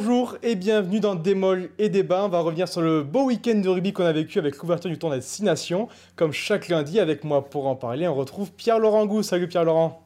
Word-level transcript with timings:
Bonjour 0.00 0.38
et 0.44 0.54
bienvenue 0.54 1.00
dans 1.00 1.16
Démol 1.16 1.70
et 1.76 1.88
Débat. 1.88 2.24
On 2.24 2.28
va 2.28 2.38
revenir 2.38 2.68
sur 2.68 2.80
le 2.80 3.02
beau 3.02 3.24
week-end 3.24 3.56
de 3.56 3.68
rugby 3.68 3.92
qu'on 3.92 4.04
a 4.04 4.12
vécu 4.12 4.38
avec 4.38 4.56
l'ouverture 4.58 4.88
du 4.88 4.96
tournoi 4.96 5.18
des 5.18 5.24
6 5.24 5.42
nations. 5.42 5.88
Comme 6.14 6.30
chaque 6.32 6.68
lundi, 6.68 7.00
avec 7.00 7.24
moi 7.24 7.50
pour 7.50 7.66
en 7.66 7.74
parler, 7.74 8.06
on 8.06 8.14
retrouve 8.14 8.52
Pierre-Laurent 8.52 9.06
Gou. 9.06 9.24
Salut 9.24 9.48
Pierre-Laurent. 9.48 10.00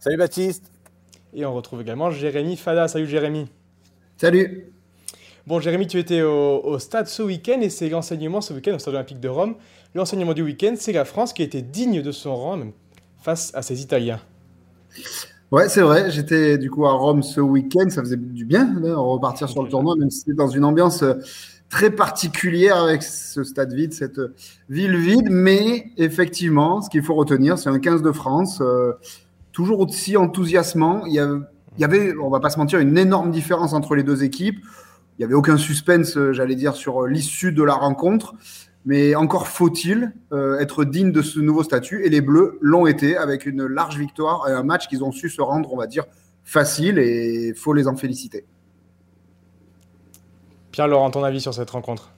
Salut 0.00 0.16
Baptiste. 0.16 0.72
Et 1.32 1.46
on 1.46 1.54
retrouve 1.54 1.82
également 1.82 2.10
Jérémy 2.10 2.56
Fada. 2.56 2.88
Salut 2.88 3.06
Jérémy. 3.06 3.46
Salut. 4.16 4.72
Bon, 5.46 5.60
Jérémy, 5.60 5.86
tu 5.86 6.00
étais 6.00 6.22
au, 6.22 6.76
stade 6.80 7.06
ce 7.06 7.22
week-end 7.22 7.60
et 7.60 7.70
c'est 7.70 7.88
l'enseignement 7.88 8.40
ce 8.40 8.52
week-end 8.52 8.74
au 8.74 8.80
stade 8.80 8.94
olympique 8.94 9.20
de 9.20 9.28
Rome. 9.28 9.54
L'enseignement 9.94 10.34
du 10.34 10.42
week-end, 10.42 10.74
c'est 10.76 10.92
la 10.92 11.04
France 11.04 11.32
qui 11.32 11.42
a 11.42 11.44
été 11.44 11.62
digne 11.62 12.02
de 12.02 12.10
son 12.10 12.34
rang, 12.34 12.56
même 12.56 12.72
face 13.20 13.54
à 13.54 13.62
ses 13.62 13.82
Italiens. 13.82 14.18
Ouais, 15.52 15.68
c'est 15.68 15.82
vrai. 15.82 16.10
J'étais 16.10 16.56
du 16.56 16.70
coup 16.70 16.86
à 16.86 16.92
Rome 16.92 17.22
ce 17.22 17.38
week-end. 17.38 17.90
Ça 17.90 18.00
faisait 18.00 18.16
du 18.16 18.46
bien 18.46 18.64
de 18.64 18.90
repartir 18.90 19.50
sur 19.50 19.62
le 19.62 19.68
tournoi, 19.68 19.96
même 19.96 20.10
si 20.10 20.20
c'était 20.20 20.32
dans 20.32 20.48
une 20.48 20.64
ambiance 20.64 21.02
euh, 21.02 21.16
très 21.68 21.90
particulière 21.90 22.78
avec 22.78 23.02
ce 23.02 23.44
stade 23.44 23.74
vide, 23.74 23.92
cette 23.92 24.18
euh, 24.18 24.34
ville 24.70 24.96
vide. 24.96 25.28
Mais 25.30 25.92
effectivement, 25.98 26.80
ce 26.80 26.88
qu'il 26.88 27.02
faut 27.02 27.14
retenir, 27.14 27.58
c'est 27.58 27.68
un 27.68 27.78
15 27.78 28.00
de 28.00 28.12
France, 28.12 28.62
euh, 28.62 28.94
toujours 29.52 29.80
aussi 29.80 30.16
enthousiasmant. 30.16 31.04
Il 31.04 31.12
y, 31.12 31.18
avait, 31.18 31.40
il 31.76 31.82
y 31.82 31.84
avait, 31.84 32.14
on 32.16 32.30
va 32.30 32.40
pas 32.40 32.48
se 32.48 32.58
mentir, 32.58 32.78
une 32.78 32.96
énorme 32.96 33.30
différence 33.30 33.74
entre 33.74 33.94
les 33.94 34.04
deux 34.04 34.24
équipes. 34.24 34.56
Il 35.18 35.20
n'y 35.20 35.26
avait 35.26 35.34
aucun 35.34 35.58
suspense, 35.58 36.18
j'allais 36.30 36.54
dire, 36.54 36.74
sur 36.74 37.06
l'issue 37.06 37.52
de 37.52 37.62
la 37.62 37.74
rencontre. 37.74 38.34
Mais 38.84 39.14
encore 39.14 39.46
faut-il 39.46 40.12
euh, 40.32 40.58
être 40.58 40.84
digne 40.84 41.12
de 41.12 41.22
ce 41.22 41.38
nouveau 41.38 41.62
statut. 41.62 42.04
Et 42.04 42.08
les 42.08 42.20
Bleus 42.20 42.58
l'ont 42.60 42.86
été 42.86 43.16
avec 43.16 43.46
une 43.46 43.64
large 43.66 43.96
victoire 43.96 44.48
et 44.48 44.52
un 44.52 44.64
match 44.64 44.88
qu'ils 44.88 45.04
ont 45.04 45.12
su 45.12 45.30
se 45.30 45.40
rendre, 45.40 45.72
on 45.72 45.76
va 45.76 45.86
dire, 45.86 46.04
facile. 46.42 46.98
Et 46.98 47.48
il 47.48 47.54
faut 47.54 47.72
les 47.72 47.86
en 47.86 47.96
féliciter. 47.96 48.44
Pierre-Laurent, 50.72 51.10
ton 51.10 51.22
avis 51.22 51.40
sur 51.40 51.54
cette 51.54 51.70
rencontre? 51.70 52.12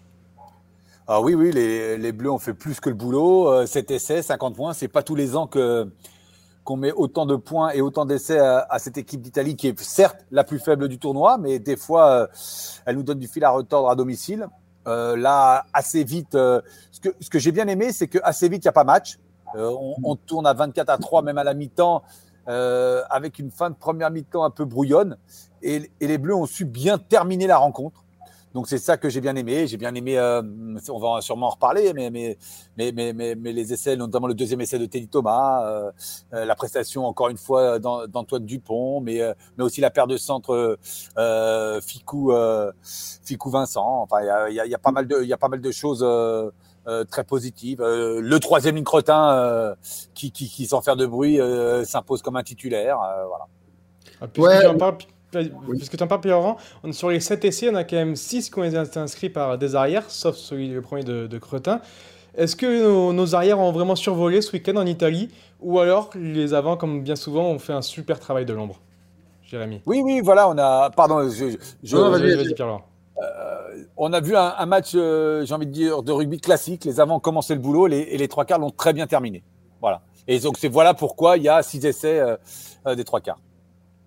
Ah 1.07 1.21
oui, 1.21 1.35
oui, 1.35 1.53
les, 1.53 2.13
Bleus 2.13 2.31
ont 2.31 2.39
fait 2.39 2.55
plus 2.55 2.81
que 2.81 2.89
le 2.89 2.95
boulot. 2.95 3.67
7 3.67 3.91
euh, 3.91 3.95
essais, 3.95 4.23
50 4.23 4.57
points. 4.57 4.73
C'est 4.73 4.89
pas 4.89 5.03
tous 5.03 5.15
les 5.15 5.37
ans 5.37 5.47
que 5.47 5.91
qu'on 6.65 6.77
met 6.79 6.93
autant 6.93 7.27
de 7.27 7.37
points 7.37 7.71
et 7.71 7.83
autant 7.83 8.07
d'essais 8.07 8.39
à, 8.39 8.79
cette 8.79 8.97
équipe 8.97 9.21
d'Italie 9.21 9.55
qui 9.55 9.69
est 9.69 9.79
certes 9.79 10.25
la 10.31 10.45
plus 10.45 10.59
faible 10.59 10.89
du 10.89 10.99
tournoi, 10.99 11.37
mais 11.37 11.59
des 11.59 11.77
fois, 11.77 12.11
euh, 12.11 12.27
elle 12.87 12.97
nous 12.97 13.03
donne 13.03 13.19
du 13.19 13.29
fil 13.29 13.45
à 13.45 13.51
retordre 13.51 13.91
à 13.91 13.95
domicile. 13.95 14.49
Euh, 14.87 15.17
là, 15.17 15.67
assez 15.73 16.05
vite, 16.05 16.35
euh, 16.35 16.61
ce 16.91 17.31
que, 17.31 17.39
j'ai 17.39 17.53
bien 17.53 17.67
aimé, 17.69 17.93
c'est 17.93 18.09
que 18.09 18.19
assez 18.23 18.49
vite, 18.49 18.65
il 18.65 18.67
n'y 18.67 18.71
a 18.71 18.73
pas 18.73 18.85
match. 18.85 19.19
Euh, 19.57 19.73
on, 20.03 20.17
tourne 20.17 20.47
à 20.47 20.53
24 20.53 20.91
à 20.91 20.99
3, 20.99 21.23
même 21.23 21.39
à 21.39 21.45
la 21.45 21.55
mi-temps, 21.55 22.03
avec 22.47 23.39
une 23.39 23.51
fin 23.51 23.71
de 23.71 23.77
première 23.77 24.11
mi-temps 24.11 24.45
un 24.45 24.51
peu 24.51 24.65
brouillonne. 24.65 25.17
Et, 25.63 25.91
les 26.01 26.19
Bleus 26.19 26.35
ont 26.35 26.47
su 26.47 26.65
bien 26.65 26.99
terminer 26.99 27.47
la 27.47 27.59
rencontre. 27.59 28.04
Donc 28.55 28.69
c'est 28.69 28.79
ça 28.79 28.97
que 28.97 29.09
j'ai 29.09 29.21
bien 29.21 29.35
aimé. 29.35 29.67
J'ai 29.67 29.77
bien 29.77 29.93
aimé, 29.95 30.17
euh, 30.17 30.41
on 30.89 30.99
va 30.99 31.21
sûrement 31.21 31.49
en 31.49 31.51
reparler, 31.51 31.93
mais, 31.93 32.09
mais, 32.09 32.39
mais, 32.77 32.93
mais, 32.93 33.13
mais, 33.13 33.53
les 33.53 33.73
essais, 33.73 33.97
notamment 33.97 34.29
le 34.29 34.35
deuxième 34.35 34.61
essai 34.61 34.79
de 34.79 34.87
Teddy 34.87 35.09
Thomas, 35.09 35.67
euh, 35.67 35.91
euh 36.33 36.45
la 36.45 36.55
prestation 36.55 37.05
encore 37.05 37.29
une 37.29 37.37
fois 37.37 37.81
d'Antoine 37.81 38.47
Dupont, 38.47 39.01
mais, 39.01 39.21
euh, 39.21 39.35
mais 39.59 39.65
aussi 39.65 39.81
la 39.81 39.91
paire 39.91 40.07
de 40.07 40.17
centre 40.17 40.79
euh, 41.19 41.81
Ficou, 41.81 42.33
Ficou 43.25 43.51
Vincent. 43.51 44.03
Enfin, 44.03 44.21
il 44.23 44.27
y 44.27 44.31
a, 44.31 44.51
y, 44.51 44.61
a, 44.61 44.67
y 44.67 44.75
a, 44.75 44.79
pas 44.79 44.93
mal 44.93 45.09
de, 45.09 45.21
il 45.23 45.29
y 45.29 45.33
a 45.33 45.39
pas 45.39 45.49
mal 45.49 45.61
de 45.61 45.71
choses. 45.73 46.07
très 47.11 47.25
positives. 47.25 47.83
le 47.83 48.39
troisième 48.39 48.77
ligne 48.77 48.85
cretin 48.85 49.75
qui, 50.15 50.31
qui, 50.31 50.49
qui, 50.49 50.67
sans 50.67 50.81
faire 50.81 50.97
de 50.97 51.07
bruit, 51.07 51.41
s'impose 51.85 52.23
comme 52.23 52.37
un 52.37 52.43
titulaire. 52.45 52.99
voilà. 53.29 53.47
Ah, 54.21 54.27
ouais. 54.39 55.14
Puisque 55.77 55.97
tu 55.97 56.03
en 56.03 56.07
parles, 56.07 56.21
Pierre 56.21 56.57
sur 56.93 57.11
les 57.11 57.21
7 57.21 57.45
essais, 57.45 57.71
on 57.71 57.75
a 57.75 57.85
quand 57.85 57.97
même 57.97 58.17
6 58.17 58.51
qui 58.51 58.59
ont 58.59 58.65
été 58.65 58.99
inscrits 58.99 59.31
par 59.31 59.59
des 59.59 59.75
arrières, 59.75 60.09
sauf 60.09 60.37
celui 60.37 60.69
le 60.69 60.81
premier 60.81 61.05
de, 61.05 61.27
de 61.27 61.39
Cretin. 61.39 61.81
Est-ce 62.37 62.57
que 62.57 63.13
nos, 63.13 63.35
arrières 63.35 63.61
ont 63.61 63.71
vraiment 63.71 63.95
survolé 63.95 64.43
ce 64.43 64.53
week-end 64.53 64.77
en 64.77 64.87
Italie 64.87 65.31
ou 65.61 65.79
alors 65.79 66.11
les 66.15 66.53
avants, 66.53 66.77
comme 66.77 67.03
bien 67.03 67.17
souvent, 67.17 67.45
ont 67.45 67.59
fait 67.59 67.73
un 67.73 67.83
super 67.83 68.19
travail 68.19 68.45
de 68.45 68.53
l'ombre? 68.53 68.81
Jérémy 69.45 69.81
Oui, 69.87 70.01
oui, 70.03 70.21
voilà, 70.23 70.49
on 70.49 70.59
a. 70.59 70.91
Pardon, 70.91 71.29
je. 71.29 71.57
vas-y, 71.97 72.55
Pierre 72.55 72.81
euh, 73.23 73.85
on 73.97 74.13
a 74.13 74.21
vu 74.21 74.35
un, 74.35 74.67
match, 74.67 74.91
euh, 74.97 75.45
j'ai 75.45 75.55
envie 75.55 75.67
de 75.67 75.71
dire, 75.71 76.03
de 76.03 76.11
rugby 76.11 76.41
classique. 76.41 76.85
Les 76.85 76.99
avants 76.99 77.17
ont 77.17 77.21
commencé 77.21 77.55
le 77.55 77.61
boulot 77.61 77.87
les, 77.87 78.01
et 78.01 78.19
les 78.19 78.27
trois 78.27 78.45
quarts 78.45 78.59
l'ont 78.59 78.73
très 78.73 78.93
bien 78.93 79.07
terminé. 79.07 79.45
Voilà. 79.81 80.03
Et 80.27 80.41
donc, 80.41 80.57
c'est 80.59 80.69
voilà 80.69 80.95
pourquoi 80.95 81.37
il 81.37 81.45
y 81.45 81.49
a 81.49 81.63
six 81.63 81.87
essais 81.87 82.19
euh, 82.19 82.95
des 82.97 83.05
trois 83.05 83.21
quarts. 83.21 83.39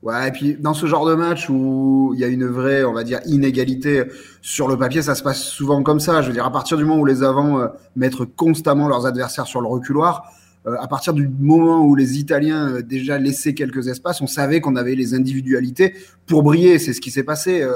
Ouais, 0.08 0.30
et 0.30 0.32
puis 0.32 0.56
dans 0.58 0.74
ce 0.74 0.86
genre 0.86 1.06
de 1.06 1.16
match 1.16 1.50
où 1.50 2.12
il 2.14 2.20
y 2.22 2.24
a 2.24 2.28
une 2.28 2.46
vraie, 2.46 2.86
on 2.86 2.94
va 2.94 3.04
dire, 3.04 3.20
inégalité 3.26 4.06
sur 4.42 4.70
le 4.70 4.78
papier, 4.78 5.02
ça 5.02 5.16
se 5.16 5.22
passe 5.22 5.42
souvent 5.44 5.84
comme 5.84 6.00
ça. 6.00 6.22
Je 6.22 6.28
veux 6.28 6.34
dire, 6.34 6.46
à 6.46 6.52
partir 6.52 6.78
du 6.78 6.86
moment 6.86 7.02
où 7.02 7.06
les 7.06 7.24
avants 7.24 7.60
euh, 7.60 7.68
mettent 7.98 8.24
constamment 8.38 8.88
leurs 8.88 9.06
adversaires 9.06 9.48
sur 9.48 9.60
le 9.60 9.68
reculoir, 9.68 10.32
euh, 10.66 10.78
à 10.80 10.88
partir 10.88 11.12
du 11.12 11.28
moment 11.28 11.84
où 11.84 11.94
les 11.94 12.20
Italiens 12.20 12.70
euh, 12.70 12.82
déjà 12.82 13.18
laissaient 13.18 13.54
quelques 13.54 13.90
espaces, 13.90 14.22
on 14.22 14.28
savait 14.28 14.62
qu'on 14.62 14.78
avait 14.78 14.96
les 14.96 15.14
individualités 15.14 15.94
pour 16.26 16.42
briller. 16.42 16.80
C'est 16.80 16.94
ce 16.94 17.02
qui 17.02 17.12
s'est 17.12 17.24
passé 17.24 17.68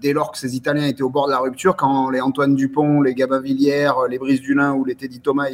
dès 0.00 0.12
lors 0.12 0.30
que 0.30 0.38
ces 0.38 0.54
Italiens 0.54 0.86
étaient 0.86 1.02
au 1.02 1.10
bord 1.10 1.26
de 1.26 1.32
la 1.32 1.40
rupture, 1.40 1.74
quand 1.74 2.08
les 2.10 2.20
Antoine 2.20 2.54
Dupont, 2.54 3.02
les 3.02 3.16
Gabavillières, 3.16 4.06
les 4.08 4.20
Brice 4.20 4.40
Dulin 4.40 4.74
ou 4.74 4.84
les 4.84 4.94
Teddy 4.94 5.18
Thomas, 5.18 5.48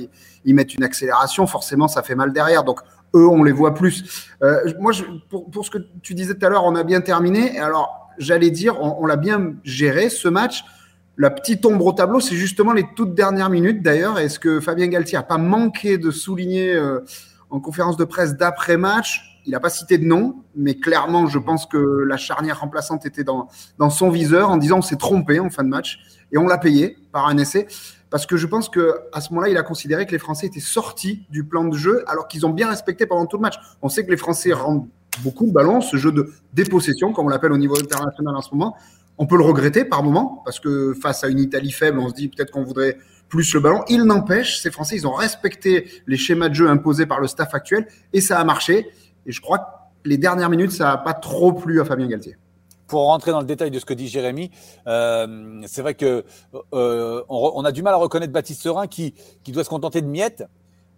ils 0.44 0.54
mettent 0.54 0.74
une 0.74 0.84
accélération, 0.84 1.47
forcément, 1.47 1.88
ça 1.88 2.03
fait 2.03 2.14
mal 2.14 2.34
derrière. 2.34 2.62
Donc, 2.62 2.80
eux, 3.14 3.26
on 3.26 3.42
les 3.42 3.52
voit 3.52 3.74
plus. 3.74 4.30
Euh, 4.42 4.72
moi, 4.78 4.92
pour, 5.28 5.50
pour, 5.50 5.64
ce 5.64 5.70
que 5.70 5.78
tu 6.02 6.14
disais 6.14 6.34
tout 6.34 6.44
à 6.44 6.48
l'heure, 6.48 6.64
on 6.64 6.74
a 6.74 6.84
bien 6.84 7.00
terminé. 7.00 7.58
Alors, 7.58 8.10
j'allais 8.18 8.50
dire, 8.50 8.80
on, 8.80 8.96
on 9.00 9.06
l'a 9.06 9.16
bien 9.16 9.54
géré 9.64 10.08
ce 10.08 10.28
match. 10.28 10.64
La 11.18 11.30
petite 11.30 11.64
ombre 11.64 11.86
au 11.86 11.92
tableau, 11.92 12.20
c'est 12.20 12.36
justement 12.36 12.72
les 12.72 12.84
toutes 12.94 13.14
dernières 13.14 13.48
minutes 13.48 13.82
d'ailleurs. 13.82 14.18
Est-ce 14.18 14.38
que 14.38 14.60
Fabien 14.60 14.86
Galtier 14.88 15.16
n'a 15.16 15.22
pas 15.22 15.38
manqué 15.38 15.96
de 15.96 16.10
souligner 16.10 16.74
euh, 16.74 17.00
en 17.50 17.60
conférence 17.60 17.96
de 17.96 18.04
presse 18.04 18.36
d'après-match 18.36 19.42
Il 19.46 19.52
n'a 19.52 19.60
pas 19.60 19.70
cité 19.70 19.98
de 19.98 20.04
nom, 20.04 20.42
mais 20.54 20.74
clairement, 20.74 21.26
je 21.26 21.38
pense 21.38 21.66
que 21.66 21.76
la 21.76 22.16
charnière 22.16 22.60
remplaçante 22.60 23.06
était 23.06 23.24
dans, 23.24 23.48
dans 23.78 23.90
son 23.90 24.10
viseur 24.10 24.50
en 24.50 24.56
disant 24.56 24.78
on 24.78 24.82
s'est 24.82 24.96
trompé 24.96 25.38
en 25.38 25.50
fin 25.50 25.62
de 25.62 25.68
match 25.68 26.00
et 26.32 26.38
on 26.38 26.46
l'a 26.46 26.58
payé 26.58 26.98
par 27.12 27.28
un 27.28 27.38
essai 27.38 27.68
parce 28.10 28.26
que 28.26 28.36
je 28.36 28.46
pense 28.46 28.68
qu'à 28.68 29.20
ce 29.20 29.30
moment-là, 29.30 29.48
il 29.48 29.56
a 29.56 29.62
considéré 29.62 30.06
que 30.06 30.12
les 30.12 30.18
Français 30.18 30.46
étaient 30.46 30.60
sortis 30.60 31.26
du 31.30 31.44
plan 31.44 31.64
de 31.64 31.76
jeu 31.76 32.04
alors 32.08 32.28
qu'ils 32.28 32.46
ont 32.46 32.50
bien 32.50 32.68
respecté 32.68 33.06
pendant 33.06 33.26
tout 33.26 33.36
le 33.36 33.42
match. 33.42 33.56
On 33.82 33.88
sait 33.88 34.04
que 34.04 34.10
les 34.10 34.16
Français 34.16 34.52
rendent 34.52 34.88
beaucoup 35.22 35.46
de 35.46 35.52
ballons, 35.52 35.80
ce 35.80 35.96
jeu 35.96 36.12
de 36.12 36.32
dépossession, 36.52 37.12
comme 37.12 37.26
on 37.26 37.28
l'appelle 37.28 37.52
au 37.52 37.58
niveau 37.58 37.76
international 37.78 38.36
en 38.36 38.42
ce 38.42 38.50
moment. 38.52 38.76
On 39.19 39.27
peut 39.27 39.37
le 39.37 39.44
regretter 39.44 39.84
par 39.84 40.03
moment, 40.03 40.43
parce 40.44 40.60
que 40.60 40.94
face 40.94 41.25
à 41.25 41.28
une 41.28 41.41
Italie 41.41 41.72
faible, 41.72 41.99
on 41.99 42.09
se 42.09 42.15
dit 42.15 42.28
peut-être 42.28 42.50
qu'on 42.50 42.65
voudrait 42.65 42.99
plus 43.28 43.54
le 43.54 43.60
ballon. 43.60 43.82
Il 43.88 44.04
n'empêche, 44.04 44.60
ces 44.60 44.71
Français, 44.71 44.97
ils 44.97 45.06
ont 45.06 45.15
respecté 45.15 45.91
les 46.06 46.16
schémas 46.16 46.49
de 46.49 46.54
jeu 46.54 46.69
imposés 46.69 47.06
par 47.06 47.21
le 47.21 47.27
staff 47.27 47.54
actuel, 47.54 47.87
et 48.12 48.21
ça 48.21 48.38
a 48.38 48.44
marché. 48.44 48.88
Et 49.27 49.32
je 49.32 49.41
crois 49.41 49.59
que 49.59 50.09
les 50.09 50.19
dernières 50.19 50.50
minutes, 50.50 50.72
ça 50.72 50.84
n'a 50.84 50.97
pas 50.99 51.15
trop 51.15 51.53
plu 51.53 51.81
à 51.81 51.84
Fabien 51.84 52.06
Galtier 52.06 52.37
pour 52.87 53.06
rentrer 53.06 53.32
dans 53.32 53.41
le 53.41 53.47
détail 53.47 53.71
de 53.71 53.78
ce 53.78 53.84
que 53.84 53.94
dit 53.94 54.09
Jérémy, 54.09 54.50
euh, 54.87 55.60
c'est 55.66 55.83
vrai 55.83 55.94
que 55.94 56.25
euh, 56.72 57.22
on, 57.28 57.65
a 57.65 57.72
du 57.72 57.83
mal 57.83 57.94
à 57.94 57.97
reconnaître 57.97 58.33
Baptiste 58.33 58.62
Serin 58.62 58.87
qui, 58.87 59.15
qui 59.43 59.53
doit 59.53 59.65
se 59.65 59.69
contenter 59.69 60.00
de 60.03 60.06
miettes 60.06 60.44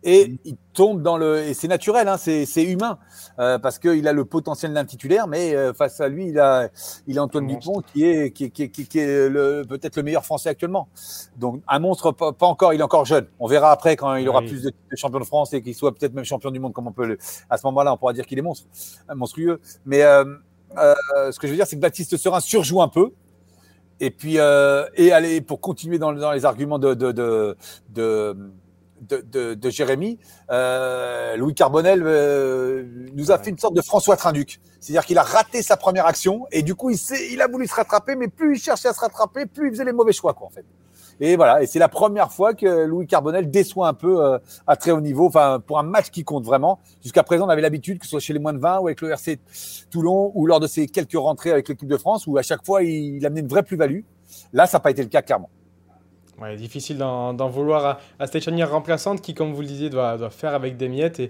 et 0.04 0.38
il 0.44 0.56
tombe 0.72 1.02
dans 1.02 1.16
le 1.16 1.38
et 1.38 1.54
c'est 1.54 1.68
naturel, 1.68 2.08
hein, 2.08 2.16
c'est 2.18 2.62
humain 2.62 2.98
euh, 3.38 3.58
parce 3.58 3.78
qu'il 3.78 4.06
a 4.06 4.12
le 4.12 4.24
potentiel 4.24 4.72
d'un 4.72 4.84
titulaire, 4.84 5.26
mais 5.26 5.54
euh, 5.54 5.72
face 5.72 6.00
à 6.00 6.08
lui, 6.08 6.28
il 6.28 6.38
a 6.38 6.68
il 7.06 7.18
a 7.18 7.22
Antoine 7.24 7.46
Dupont 7.46 7.82
qui 7.92 8.04
est 8.04 8.30
qui, 8.30 8.50
qui, 8.50 8.70
qui, 8.70 8.86
qui 8.86 8.98
est 8.98 9.30
peut-être 9.66 9.96
le 9.96 10.02
meilleur 10.02 10.24
Français 10.24 10.48
actuellement. 10.50 10.88
Donc 11.36 11.62
un 11.66 11.78
monstre 11.78 12.12
pas, 12.12 12.32
pas, 12.32 12.46
encore, 12.46 12.72
il 12.72 12.80
est 12.80 12.84
encore 12.84 13.04
jeune. 13.04 13.26
On 13.38 13.46
verra 13.46 13.72
après 13.72 13.96
quand 13.96 14.14
il 14.16 14.28
aura 14.28 14.42
plus 14.42 14.62
de, 14.62 14.72
champions 14.94 15.20
de 15.20 15.24
France 15.24 15.52
et 15.52 15.62
qu'il 15.62 15.74
soit 15.74 15.92
peut-être 15.94 16.14
même 16.14 16.24
champion 16.24 16.50
du 16.50 16.60
monde, 16.60 16.72
comme 16.72 16.86
on 16.86 16.92
peut 16.92 17.06
le, 17.06 17.18
à 17.50 17.56
ce 17.56 17.66
moment-là, 17.66 17.92
on 17.92 17.96
pourra 17.96 18.12
dire 18.12 18.26
qu'il 18.26 18.38
est 18.38 18.42
monstre, 18.42 18.66
monstrueux. 19.14 19.60
Mais 19.84 20.02
euh, 20.02 20.24
euh, 20.76 21.32
ce 21.32 21.38
que 21.38 21.46
je 21.46 21.52
veux 21.52 21.56
dire, 21.56 21.66
c'est 21.66 21.76
que 21.76 21.80
Baptiste 21.80 22.16
Serin 22.16 22.40
surjoue 22.40 22.82
un 22.82 22.88
peu. 22.88 23.12
Et 24.00 24.10
puis, 24.10 24.38
euh, 24.38 24.86
et 24.94 25.10
aller 25.10 25.40
pour 25.40 25.60
continuer 25.60 25.98
dans, 25.98 26.12
dans 26.12 26.32
les 26.32 26.44
arguments 26.44 26.78
de, 26.78 26.94
de, 26.94 27.10
de, 27.10 27.56
de 27.90 28.36
de, 29.00 29.24
de, 29.30 29.54
de, 29.54 29.70
Jérémy, 29.70 30.18
euh, 30.50 31.36
Louis 31.36 31.54
Carbonel 31.54 32.02
euh, 32.04 32.84
nous 33.14 33.30
a 33.30 33.38
fait 33.38 33.50
une 33.50 33.58
sorte 33.58 33.74
de 33.74 33.82
François 33.82 34.16
Trinduc. 34.16 34.60
C'est-à-dire 34.80 35.04
qu'il 35.04 35.18
a 35.18 35.22
raté 35.22 35.62
sa 35.62 35.76
première 35.76 36.06
action 36.06 36.46
et 36.52 36.62
du 36.62 36.74
coup, 36.74 36.90
il, 36.90 36.98
il 37.30 37.42
a 37.42 37.48
voulu 37.48 37.66
se 37.66 37.74
rattraper, 37.74 38.16
mais 38.16 38.28
plus 38.28 38.56
il 38.56 38.60
cherchait 38.60 38.88
à 38.88 38.92
se 38.92 39.00
rattraper, 39.00 39.46
plus 39.46 39.68
il 39.68 39.72
faisait 39.72 39.84
les 39.84 39.92
mauvais 39.92 40.12
choix, 40.12 40.34
quoi, 40.34 40.46
en 40.46 40.50
fait. 40.50 40.64
Et 41.20 41.34
voilà, 41.34 41.62
et 41.62 41.66
c'est 41.66 41.80
la 41.80 41.88
première 41.88 42.30
fois 42.30 42.54
que 42.54 42.84
Louis 42.84 43.06
Carbonel 43.06 43.50
déçoit 43.50 43.88
un 43.88 43.94
peu 43.94 44.24
euh, 44.24 44.38
à 44.68 44.76
très 44.76 44.92
haut 44.92 45.00
niveau, 45.00 45.26
enfin 45.26 45.60
pour 45.64 45.78
un 45.78 45.82
match 45.82 46.10
qui 46.10 46.22
compte 46.22 46.44
vraiment. 46.44 46.78
Jusqu'à 47.02 47.24
présent, 47.24 47.46
on 47.46 47.48
avait 47.48 47.62
l'habitude 47.62 47.98
que 47.98 48.04
ce 48.04 48.10
soit 48.10 48.20
chez 48.20 48.32
les 48.32 48.38
moins 48.38 48.52
de 48.52 48.58
20 48.58 48.78
ou 48.78 48.86
avec 48.86 49.00
le 49.00 49.10
RC 49.10 49.40
Toulon 49.90 50.30
ou 50.34 50.46
lors 50.46 50.60
de 50.60 50.68
ses 50.68 50.86
quelques 50.86 51.16
rentrées 51.16 51.50
avec 51.50 51.68
l'équipe 51.68 51.88
de 51.88 51.96
France, 51.96 52.26
où 52.28 52.38
à 52.38 52.42
chaque 52.42 52.64
fois 52.64 52.84
il, 52.84 53.24
amenait 53.26 53.40
une 53.40 53.48
vraie 53.48 53.64
plus-value. 53.64 54.02
Là, 54.52 54.66
ça 54.66 54.78
n'a 54.78 54.82
pas 54.82 54.90
été 54.90 55.02
le 55.02 55.08
cas 55.08 55.22
clairement. 55.22 55.50
Ouais, 56.40 56.54
difficile 56.54 56.98
d'en 56.98 57.48
vouloir 57.48 57.84
à, 57.84 58.00
à, 58.20 58.28
cette 58.28 58.44
charnière 58.44 58.70
remplaçante 58.70 59.20
qui, 59.20 59.34
comme 59.34 59.52
vous 59.52 59.60
le 59.60 59.66
disiez, 59.66 59.90
doit, 59.90 60.30
faire 60.30 60.54
avec 60.54 60.76
des 60.76 60.88
miettes 60.88 61.18
et, 61.18 61.28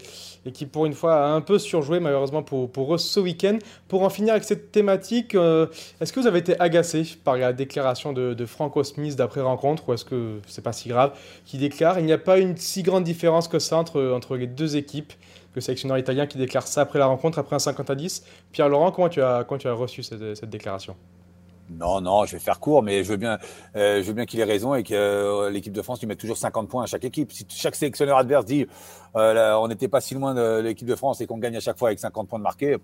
qui, 0.52 0.66
pour 0.66 0.84
une 0.84 0.92
fois, 0.92 1.24
a 1.24 1.28
un 1.28 1.40
peu 1.40 1.58
surjoué, 1.58 1.98
malheureusement, 1.98 2.42
pour, 2.42 2.94
eux 2.94 2.98
ce 2.98 3.18
week-end. 3.18 3.58
Pour 3.88 4.02
en 4.02 4.10
finir 4.10 4.32
avec 4.32 4.44
cette 4.44 4.70
thématique, 4.70 5.34
euh, 5.34 5.66
est-ce 6.00 6.12
que 6.12 6.20
vous 6.20 6.26
avez 6.26 6.40
été 6.40 6.60
agacé 6.60 7.04
par 7.24 7.38
la 7.38 7.54
déclaration 7.54 8.12
de, 8.12 8.46
Franco 8.46 8.84
Smith 8.84 9.16
d'après-rencontre 9.16 9.88
ou 9.88 9.94
est-ce 9.94 10.04
que 10.04 10.40
c'est 10.46 10.62
pas 10.62 10.72
si 10.72 10.90
grave 10.90 11.12
qui 11.46 11.56
déclare? 11.56 11.98
Il 11.98 12.04
n'y 12.04 12.12
a 12.12 12.18
pas 12.18 12.38
une 12.38 12.56
si 12.56 12.82
grande 12.82 13.04
différence 13.04 13.48
que 13.48 13.58
ça 13.58 13.78
entre, 13.78 14.12
entre 14.14 14.36
les 14.36 14.46
deux 14.46 14.76
équipes 14.76 15.12
le 15.54 15.60
sélectionneur 15.60 15.98
italien 15.98 16.26
qui 16.26 16.38
déclare 16.38 16.66
ça 16.68 16.82
après 16.82 16.98
la 17.00 17.06
rencontre, 17.06 17.38
après 17.38 17.56
un 17.56 17.58
50 17.58 17.90
à 17.90 17.94
10. 17.94 18.24
Pierre-Laurent, 18.52 18.92
comment 18.92 19.08
tu 19.08 19.20
as, 19.22 19.44
comment 19.44 19.58
tu 19.58 19.66
as 19.66 19.72
reçu 19.72 20.02
cette 20.02 20.50
déclaration? 20.50 20.94
Non, 21.70 22.00
non, 22.00 22.24
je 22.24 22.32
vais 22.32 22.38
faire 22.38 22.60
court, 22.60 22.82
mais 22.82 23.04
je 23.04 23.10
veux 23.10 23.16
bien, 23.16 23.38
euh, 23.76 24.02
je 24.02 24.06
veux 24.06 24.14
bien 24.14 24.24
qu'il 24.26 24.40
ait 24.40 24.44
raison 24.44 24.74
et 24.74 24.82
que 24.82 24.94
euh, 24.94 25.50
l'équipe 25.50 25.72
de 25.72 25.82
France 25.82 26.00
lui 26.00 26.06
mette 26.06 26.18
toujours 26.18 26.38
50 26.38 26.68
points 26.68 26.84
à 26.84 26.86
chaque 26.86 27.04
équipe. 27.04 27.32
Si 27.32 27.46
chaque 27.50 27.74
sélectionneur 27.74 28.16
adverse 28.16 28.44
dit 28.44 28.66
euh, 29.16 29.54
on 29.54 29.68
n'était 29.68 29.88
pas 29.88 30.00
si 30.00 30.14
loin 30.14 30.34
de 30.34 30.60
l'équipe 30.60 30.88
de 30.88 30.94
France 30.94 31.20
et 31.20 31.26
qu'on 31.26 31.38
gagne 31.38 31.56
à 31.56 31.60
chaque 31.60 31.78
fois 31.78 31.88
avec 31.88 31.98
50 31.98 32.28
points 32.28 32.38
de 32.38 32.44
marqués, 32.44 32.76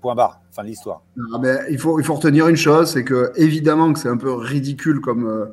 point 0.00 0.14
barre, 0.14 0.40
fin 0.52 0.62
de 0.62 0.68
l'histoire. 0.68 1.02
il 1.70 1.78
faut, 1.78 1.98
il 1.98 2.04
faut 2.04 2.14
retenir 2.14 2.46
une 2.48 2.56
chose, 2.56 2.90
c'est 2.90 3.04
que 3.04 3.32
évidemment 3.36 3.92
que 3.92 3.98
c'est 3.98 4.10
un 4.10 4.18
peu 4.18 4.32
ridicule 4.34 5.00
comme 5.00 5.26
euh, 5.26 5.46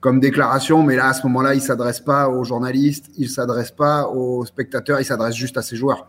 comme 0.00 0.20
déclaration, 0.20 0.82
mais 0.82 0.96
là 0.96 1.08
à 1.08 1.12
ce 1.12 1.26
moment-là, 1.26 1.54
il 1.54 1.60
s'adresse 1.60 2.00
pas 2.00 2.28
aux 2.30 2.42
journalistes, 2.42 3.10
il 3.18 3.28
s'adresse 3.28 3.70
pas 3.70 4.08
aux 4.08 4.46
spectateurs, 4.46 5.00
il 5.00 5.04
s'adresse 5.04 5.34
juste 5.34 5.58
à 5.58 5.62
ses 5.62 5.76
joueurs. 5.76 6.06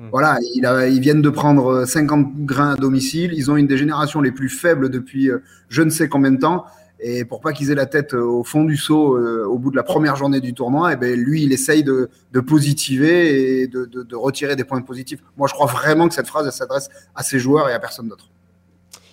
Hmm. 0.00 0.08
Voilà, 0.12 0.38
ils 0.40 1.00
viennent 1.00 1.20
de 1.20 1.28
prendre 1.28 1.84
50 1.84 2.46
grains 2.46 2.72
à 2.72 2.76
domicile. 2.76 3.32
Ils 3.34 3.50
ont 3.50 3.56
une 3.56 3.66
des 3.66 3.76
générations 3.76 4.22
les 4.22 4.32
plus 4.32 4.48
faibles 4.48 4.88
depuis 4.88 5.30
euh, 5.30 5.42
je 5.68 5.82
ne 5.82 5.90
sais 5.90 6.08
combien 6.08 6.30
de 6.30 6.38
temps. 6.38 6.64
Et 7.02 7.26
pour 7.26 7.40
pas 7.40 7.52
qu'ils 7.52 7.70
aient 7.70 7.74
la 7.74 7.86
tête 7.86 8.14
euh, 8.14 8.22
au 8.22 8.42
fond 8.42 8.64
du 8.64 8.78
seau 8.78 9.18
euh, 9.18 9.44
au 9.44 9.58
bout 9.58 9.70
de 9.70 9.76
la 9.76 9.82
première 9.82 10.16
journée 10.16 10.40
du 10.40 10.54
tournoi, 10.54 10.90
et 10.90 10.94
eh 10.94 10.96
ben 10.96 11.20
lui, 11.20 11.42
il 11.42 11.52
essaye 11.52 11.84
de, 11.84 12.08
positiver 12.46 13.60
et 13.60 13.66
de, 13.66 14.16
retirer 14.16 14.56
des 14.56 14.64
points 14.64 14.80
positifs. 14.80 15.20
Moi, 15.36 15.48
je 15.48 15.52
crois 15.52 15.66
vraiment 15.66 16.08
que 16.08 16.14
cette 16.14 16.28
phrase 16.28 16.48
s'adresse 16.50 16.88
à 17.14 17.22
ses 17.22 17.38
joueurs 17.38 17.68
et 17.68 17.74
à 17.74 17.78
personne 17.78 18.08
d'autre. 18.08 18.30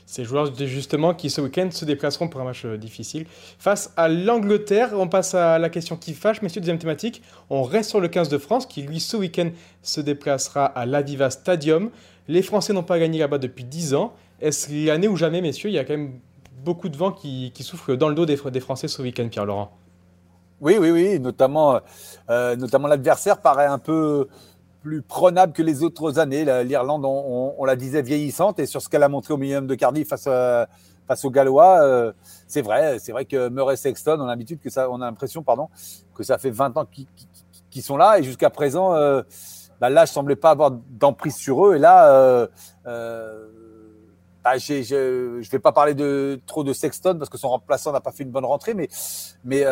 Ces 0.08 0.24
joueurs 0.24 0.56
justement 0.56 1.14
qui 1.14 1.30
ce 1.30 1.42
week-end 1.42 1.68
se 1.70 1.84
déplaceront 1.84 2.30
pour 2.30 2.40
un 2.40 2.46
match 2.46 2.64
euh, 2.64 2.78
difficile 2.78 3.26
face 3.60 3.92
à 3.98 4.08
l'Angleterre. 4.08 4.92
On 4.94 5.10
passe 5.10 5.34
à 5.34 5.60
la 5.60 5.70
question 5.70 5.98
qui 5.98 6.14
fâche, 6.14 6.42
messieurs, 6.42 6.62
deuxième 6.62 6.80
thématique. 6.80 7.22
On 7.50 7.62
reste 7.62 7.90
sur 7.90 8.00
le 8.00 8.08
15 8.08 8.30
de 8.30 8.38
France 8.38 8.66
qui 8.66 8.84
lui 8.84 9.02
ce 9.02 9.18
week-end 9.18 9.50
se 9.82 10.00
déplacera 10.00 10.66
à 10.66 10.86
l'Aviva 10.86 11.30
Stadium. 11.30 11.90
Les 12.30 12.42
Français 12.42 12.72
n'ont 12.72 12.84
pas 12.84 13.00
gagné 13.00 13.20
là-bas 13.20 13.38
depuis 13.38 13.66
10 13.66 13.96
ans. 13.96 14.14
Est-ce 14.40 14.88
l'année 14.88 15.10
ou 15.10 15.18
jamais, 15.18 15.42
messieurs 15.42 15.70
Il 15.70 15.74
y 15.74 15.80
a 15.80 15.84
quand 15.84 15.98
même 15.98 16.14
beaucoup 16.64 16.88
de 16.88 16.96
vent 16.96 17.12
qui, 17.12 17.52
qui 17.54 17.70
dans 17.98 18.08
le 18.08 18.16
dos 18.16 18.26
des, 18.26 18.62
Français 18.62 18.88
ce 18.88 19.02
week-end, 19.02 19.28
Pierre-Laurent? 19.28 19.72
Oui, 20.62 20.78
oui, 20.80 20.90
oui. 20.90 21.20
Notamment, 21.20 21.82
euh, 22.30 22.56
notamment 22.56 22.88
l'adversaire 22.88 23.42
paraît 23.42 23.66
un 23.66 23.78
peu 23.78 24.30
plus 24.88 25.02
prenable 25.02 25.52
que 25.52 25.62
les 25.62 25.84
autres 25.84 26.18
années. 26.18 26.46
L'Irlande, 26.64 27.04
on, 27.06 27.66
la 27.66 27.76
disait 27.76 28.02
vieillissante, 28.02 28.58
et 28.60 28.66
sur 28.66 28.82
ce 28.82 28.88
qu'elle 28.88 29.04
a 29.04 29.10
montré 29.10 29.34
au 29.34 29.38
minimum 29.38 29.68
de 29.68 29.76
Cardiff 29.76 30.08
face, 30.08 30.30
face 31.08 31.26
aux 31.26 31.30
Gallois, 31.30 31.82
euh, 31.82 32.14
c'est 32.48 32.62
vrai, 32.62 32.98
c'est 33.00 33.12
vrai 33.12 33.26
que 33.26 33.50
Murray 33.50 33.76
Sexton, 33.76 34.18
on 34.20 34.24
a 34.24 34.28
l'habitude 34.28 34.60
que 34.62 34.70
ça, 34.70 34.90
on 34.90 35.02
a 35.02 35.06
l'impression, 35.06 35.44
pardon, 35.44 35.68
que 36.16 36.24
ça 36.24 36.38
fait 36.38 36.52
20 36.52 36.78
ans 36.78 36.86
qu'ils 37.70 37.84
sont 37.84 37.98
là, 37.98 38.18
et 38.18 38.24
jusqu'à 38.24 38.50
présent, 38.50 38.94
euh, 38.94 39.24
bah, 39.82 39.90
là, 39.90 40.06
je 40.06 40.14
semblais 40.14 40.38
pas 40.38 40.52
avoir 40.52 40.72
d'emprise 40.72 41.36
sur 41.36 41.68
eux, 41.68 41.76
et 41.76 41.80
là, 41.80 42.14
euh, 42.14 42.48
euh 42.86 43.48
bah, 44.44 44.58
je 44.58 45.50
vais 45.52 45.60
pas 45.60 45.74
parler 45.74 45.94
de 45.94 46.40
trop 46.46 46.64
de 46.64 46.72
Sexton 46.72 47.18
parce 47.20 47.30
que 47.30 47.38
son 47.38 47.50
remplaçant 47.50 47.92
n'a 47.92 48.00
pas 48.00 48.14
fait 48.14 48.24
une 48.24 48.32
bonne 48.32 48.46
rentrée, 48.46 48.74
mais 48.74 48.88
mais 49.44 49.66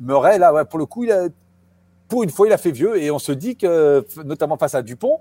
Murray 0.00 0.40
là, 0.40 0.64
pour 0.64 0.80
le 0.80 0.86
coup, 0.86 1.04
il 1.04 1.12
a 1.12 1.28
pour 2.08 2.22
une 2.22 2.30
fois, 2.30 2.46
il 2.46 2.52
a 2.52 2.58
fait 2.58 2.70
vieux 2.70 3.00
et 3.00 3.10
on 3.10 3.18
se 3.18 3.32
dit 3.32 3.56
que, 3.56 4.04
notamment 4.24 4.56
face 4.56 4.74
à 4.74 4.82
Dupont, 4.82 5.20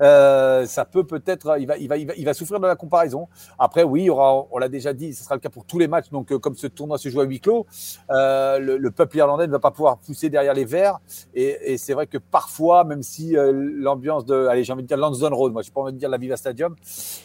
euh, 0.00 0.64
ça 0.64 0.84
peut 0.84 1.04
peut-être, 1.04 1.56
il 1.58 1.66
va, 1.66 1.76
il 1.76 1.88
va, 1.88 1.96
il 1.96 2.24
va, 2.24 2.34
souffrir 2.34 2.60
de 2.60 2.66
la 2.66 2.76
comparaison. 2.76 3.28
Après, 3.58 3.82
oui, 3.82 4.02
il 4.02 4.04
y 4.06 4.10
aura, 4.10 4.46
on 4.50 4.58
l'a 4.58 4.68
déjà 4.68 4.92
dit, 4.92 5.12
ce 5.12 5.24
sera 5.24 5.34
le 5.34 5.40
cas 5.40 5.50
pour 5.50 5.64
tous 5.64 5.78
les 5.78 5.88
matchs. 5.88 6.10
Donc, 6.10 6.32
euh, 6.32 6.38
comme 6.38 6.54
ce 6.54 6.68
tournoi 6.68 6.98
se 6.98 7.08
joue 7.08 7.20
à 7.20 7.24
huis 7.24 7.40
clos, 7.40 7.66
euh, 8.10 8.58
le, 8.58 8.90
peuple 8.90 9.16
irlandais 9.16 9.46
ne 9.46 9.52
va 9.52 9.58
pas 9.58 9.70
pouvoir 9.70 9.98
pousser 9.98 10.30
derrière 10.30 10.54
les 10.54 10.64
verts. 10.64 10.98
Et, 11.34 11.72
et 11.72 11.78
c'est 11.78 11.94
vrai 11.94 12.06
que 12.06 12.18
parfois, 12.18 12.84
même 12.84 13.02
si 13.02 13.36
euh, 13.36 13.52
l'ambiance 13.52 14.24
de, 14.24 14.46
allez, 14.46 14.62
j'ai 14.62 14.72
envie 14.72 14.82
de 14.82 14.88
dire 14.88 14.96
Lansdowne 14.96 15.34
Road, 15.34 15.52
moi, 15.52 15.62
je 15.62 15.70
pas 15.70 15.80
envie 15.80 15.92
de 15.92 15.98
dire 15.98 16.08
la 16.08 16.18
Viva 16.18 16.36
Stadium, 16.36 16.76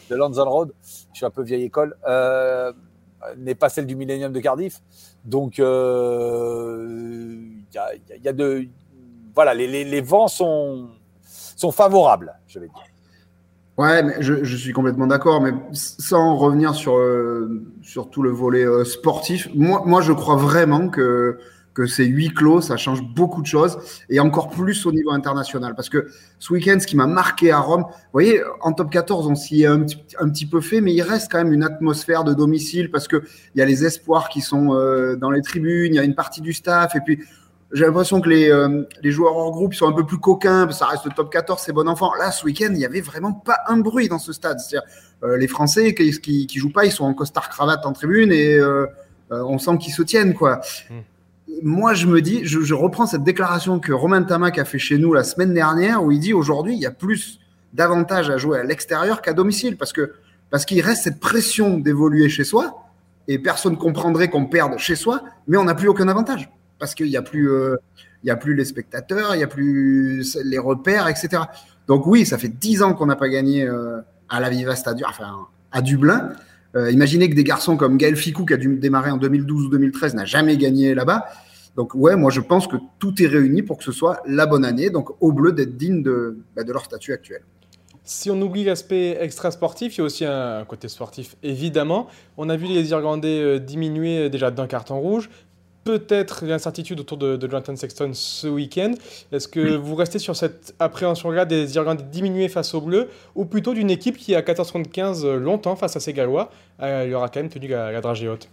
de 0.10 0.16
Lansdowne 0.16 0.48
Road, 0.48 0.74
je 0.84 1.18
suis 1.18 1.26
un 1.26 1.32
peu 1.32 1.44
vieille 1.44 1.64
école. 1.64 1.96
Euh, 2.08 2.72
n'est 3.38 3.56
pas 3.56 3.70
celle 3.70 3.86
du 3.86 3.96
Millennium 3.96 4.32
de 4.32 4.40
Cardiff. 4.40 4.82
Donc, 5.24 5.58
il 5.58 5.64
euh, 5.66 7.48
y, 7.74 7.78
a, 7.78 7.88
y, 8.24 8.28
a, 8.28 8.34
de, 8.34 8.68
voilà, 9.36 9.54
les, 9.54 10.02
vents 10.02 10.28
sont, 10.28 10.88
sont 11.24 11.72
favorables, 11.72 12.34
je 12.48 12.60
vais 12.60 12.68
dire. 12.68 12.84
Ouais, 13.78 14.02
je, 14.22 14.56
suis 14.56 14.72
complètement 14.72 15.06
d'accord, 15.06 15.42
mais 15.42 15.52
sans 15.74 16.38
revenir 16.38 16.74
sur, 16.74 16.96
euh, 16.96 17.62
sur 17.82 18.10
tout 18.10 18.24
le 18.24 18.30
volet 18.30 18.66
euh, 18.66 18.86
sportif, 18.86 19.50
moi, 19.54 19.84
moi 19.86 20.02
je 20.02 20.14
crois 20.14 20.38
vraiment 20.38 20.88
que, 20.88 21.38
que 21.74 21.86
ces 21.86 22.06
huis 22.06 22.30
clos, 22.34 22.62
ça 22.62 22.78
change 22.78 23.02
beaucoup 23.04 23.42
de 23.42 23.48
choses, 23.48 23.78
et 24.10 24.22
encore 24.22 24.50
plus 24.50 24.86
au 24.86 24.94
niveau 24.94 25.12
international. 25.12 25.76
Parce 25.76 25.90
que 25.90 26.08
ce 26.40 26.54
week-end, 26.54 26.78
ce 26.80 26.88
qui 26.88 26.96
m'a 26.96 27.06
marqué 27.06 27.52
à 27.52 27.60
Rome, 27.60 27.82
vous 27.82 28.12
voyez, 28.14 28.42
en 28.62 28.72
top 28.72 28.90
14, 28.90 29.28
on 29.28 29.36
s'y 29.36 29.64
est 29.64 29.68
un, 29.68 29.86
un, 30.22 30.30
petit 30.30 30.46
peu 30.46 30.62
fait, 30.62 30.80
mais 30.80 30.94
il 30.94 31.02
reste 31.02 31.30
quand 31.30 31.40
même 31.40 31.52
une 31.52 31.64
atmosphère 31.64 32.24
de 32.24 32.34
domicile, 32.34 32.90
parce 32.90 33.10
qu'il 33.10 33.22
y 33.56 33.62
a 33.62 33.66
les 33.66 33.84
espoirs 33.84 34.30
qui 34.30 34.40
sont 34.40 34.74
euh, 34.74 35.18
dans 35.18 35.32
les 35.32 35.42
tribunes, 35.42 35.94
il 35.94 35.98
y 35.98 36.00
a 36.00 36.06
une 36.06 36.16
partie 36.16 36.40
du 36.40 36.54
staff, 36.54 36.96
et 36.96 37.02
puis 37.02 37.20
j'ai 37.76 37.86
l'impression 37.86 38.22
que 38.22 38.30
les, 38.30 38.50
euh, 38.50 38.84
les, 39.04 39.12
joueurs 39.12 39.36
hors 39.36 39.52
groupe 39.52 39.74
sont 39.74 39.86
un 39.86 39.92
peu 39.92 40.06
plus 40.06 40.18
coquins, 40.18 40.72
ça 40.72 40.86
reste 40.86 41.04
le 41.04 41.12
top 41.12 41.30
14, 41.30 41.62
c'est 41.62 41.74
bon 41.74 41.90
enfant. 41.90 42.14
Là, 42.18 42.32
ce 42.32 42.46
week-end, 42.46 42.70
il 42.70 42.78
n'y 42.78 42.86
avait 42.86 43.02
vraiment 43.02 43.34
pas 43.34 43.58
un 43.68 43.78
bruit 43.78 44.08
dans 44.08 44.18
ce 44.18 44.32
stade. 44.32 44.60
C'est-à-dire, 44.60 44.88
euh, 45.24 45.36
les 45.36 45.50
Français 45.50 45.94
qui, 45.94 46.10
qui, 46.22 46.48
qui, 46.48 46.58
jouent 46.58 46.72
pas, 46.72 46.86
ils 46.86 46.92
sont 46.92 47.04
en 47.04 47.14
costard 47.14 47.50
cravate 47.50 47.86
en 47.86 47.92
tribune 47.92 48.32
et 48.32 48.56
euh, 48.56 48.88
on 49.30 49.58
sent 49.58 49.78
qu'ils 49.78 49.92
se 49.92 50.04
tiennent, 50.04 50.34
quoi. 50.34 50.62
Hmm. 50.90 51.02
Moi, 51.64 51.94
je 51.94 52.08
me 52.08 52.22
dis, 52.22 52.46
je, 52.46 52.62
je, 52.62 52.74
reprends 52.74 53.08
cette 53.08 53.24
déclaration 53.24 53.80
que 53.80 53.92
Romain 53.92 54.24
Tamac 54.24 54.58
a 54.58 54.64
fait 54.64 54.80
chez 54.80 54.98
nous 54.98 55.14
la 55.14 55.26
semaine 55.26 55.54
dernière, 55.54 56.02
où 56.02 56.12
il 56.12 56.20
dit 56.22 56.34
aujourd'hui, 56.34 56.76
il 56.76 56.80
y 56.80 56.86
a 56.86 56.92
plus 56.92 57.42
d'avantages 57.74 58.30
à 58.30 58.38
jouer 58.38 58.58
à 58.58 58.64
l'extérieur 58.64 59.22
qu'à 59.22 59.34
domicile, 59.34 59.76
parce 59.76 59.92
que 59.92 60.14
parce 60.50 60.64
qu'il 60.64 60.80
reste 60.80 61.04
cette 61.04 61.20
pression 61.20 61.78
d'évoluer 61.78 62.30
chez 62.30 62.46
soi, 62.46 62.86
et 63.28 63.38
personne 63.38 63.78
comprendrait 63.78 64.30
qu'on 64.30 64.46
perde 64.46 64.78
chez 64.78 64.96
soi, 64.96 65.24
mais 65.48 65.58
on 65.58 65.66
n'a 65.66 65.76
plus 65.76 65.90
aucun 65.90 66.08
avantage 66.08 66.50
parce 66.80 66.96
qu'il 66.96 67.08
n'y 67.08 67.18
a 67.18 67.22
plus, 67.22 67.52
euh, 67.52 67.78
il 68.24 68.28
y 68.28 68.32
a 68.32 68.36
plus 68.36 68.56
les 68.56 68.66
spectateurs, 68.66 69.36
il 69.36 69.38
n'y 69.38 69.44
a 69.44 69.48
plus 69.48 70.38
les 70.44 70.58
repères, 70.58 71.08
etc. 71.08 71.44
Donc 71.88 72.08
oui, 72.08 72.26
ça 72.26 72.38
fait 72.38 72.50
dix 72.50 72.82
ans 72.82 72.94
qu'on 72.94 73.06
n'a 73.06 73.16
pas 73.16 73.30
gagné 73.30 73.64
euh, 73.64 74.00
à 74.30 74.40
la 74.40 74.50
Viva 74.50 74.76
Stadium, 74.76 75.10
enfin 75.10 75.48
à 75.72 75.82
Dublin. 75.82 76.32
Euh, 76.76 76.92
imaginez 76.92 77.30
que 77.30 77.36
des 77.36 77.44
garçons 77.44 77.78
comme 77.78 77.98
Gaël 77.98 78.16
Ficou, 78.16 78.46
qui 78.46 78.54
a 78.54 78.58
dû 78.58 78.76
démarrer 78.78 79.12
en 79.12 79.18
2012 79.18 79.66
ou 79.66 79.70
2013, 79.70 80.16
n'a 80.16 80.26
jamais 80.26 80.58
gagné 80.58 80.94
là-bas. 80.94 81.26
Donc 81.76 81.94
ouais, 81.94 82.16
moi 82.16 82.32
je 82.32 82.42
pense 82.42 82.68
que 82.68 82.78
tout 83.00 83.22
est 83.22 83.28
réuni 83.28 83.62
pour 83.62 83.78
que 83.78 83.84
ce 83.84 83.92
soit 83.92 84.22
la 84.26 84.46
bonne 84.46 84.66
année, 84.66 84.90
donc 84.90 85.10
au 85.22 85.32
bleu 85.32 85.52
d'être 85.52 85.78
digne 85.78 86.02
de, 86.02 86.40
bah, 86.56 86.64
de 86.64 86.72
leur 86.72 86.86
statut 86.86 87.14
actuel. 87.14 87.42
Si 88.08 88.30
on 88.30 88.40
oublie 88.42 88.64
l'aspect 88.64 89.18
extra-sportif, 89.20 89.96
il 89.96 89.98
y 89.98 90.02
a 90.02 90.06
aussi 90.06 90.26
un 90.26 90.64
côté 90.66 90.88
sportif, 90.88 91.36
évidemment. 91.42 92.08
On 92.38 92.50
a 92.50 92.56
vu 92.56 92.68
les 92.68 92.92
Irlandais 92.92 93.60
diminuer 93.60 94.30
déjà 94.30 94.52
d'un 94.52 94.68
carton 94.68 95.00
rouge 95.00 95.30
peut-être 95.86 96.46
l'incertitude 96.46 97.00
autour 97.00 97.18
de, 97.18 97.38
de, 97.38 97.48
Jonathan 97.48 97.76
Sexton 97.76 98.12
ce 98.14 98.48
week-end. 98.48 98.94
Est-ce 99.32 99.48
que 99.48 99.76
vous 99.76 99.96
restez 99.96 100.18
sur 100.18 100.36
cette 100.36 100.74
appréhension-là 100.80 101.46
des 101.46 101.76
Irlandais 101.76 102.04
diminués 102.04 102.50
face 102.50 102.74
aux 102.74 102.82
Bleus, 102.82 103.08
ou 103.36 103.46
plutôt 103.46 103.74
d'une 103.74 103.92
équipe 103.92 104.18
qui, 104.18 104.36
à 104.36 104.42
14-75 104.42 105.26
longtemps 105.36 105.76
face 105.76 105.96
à 105.96 106.00
ces 106.00 106.12
Gallois, 106.12 106.50
euh, 106.82 107.06
il 107.08 107.14
aura 107.14 107.30
quand 107.30 107.40
même 107.40 107.50
tenu 107.50 107.68
la, 107.68 107.92
la 107.92 108.02
dragée 108.02 108.28
haute? 108.28 108.50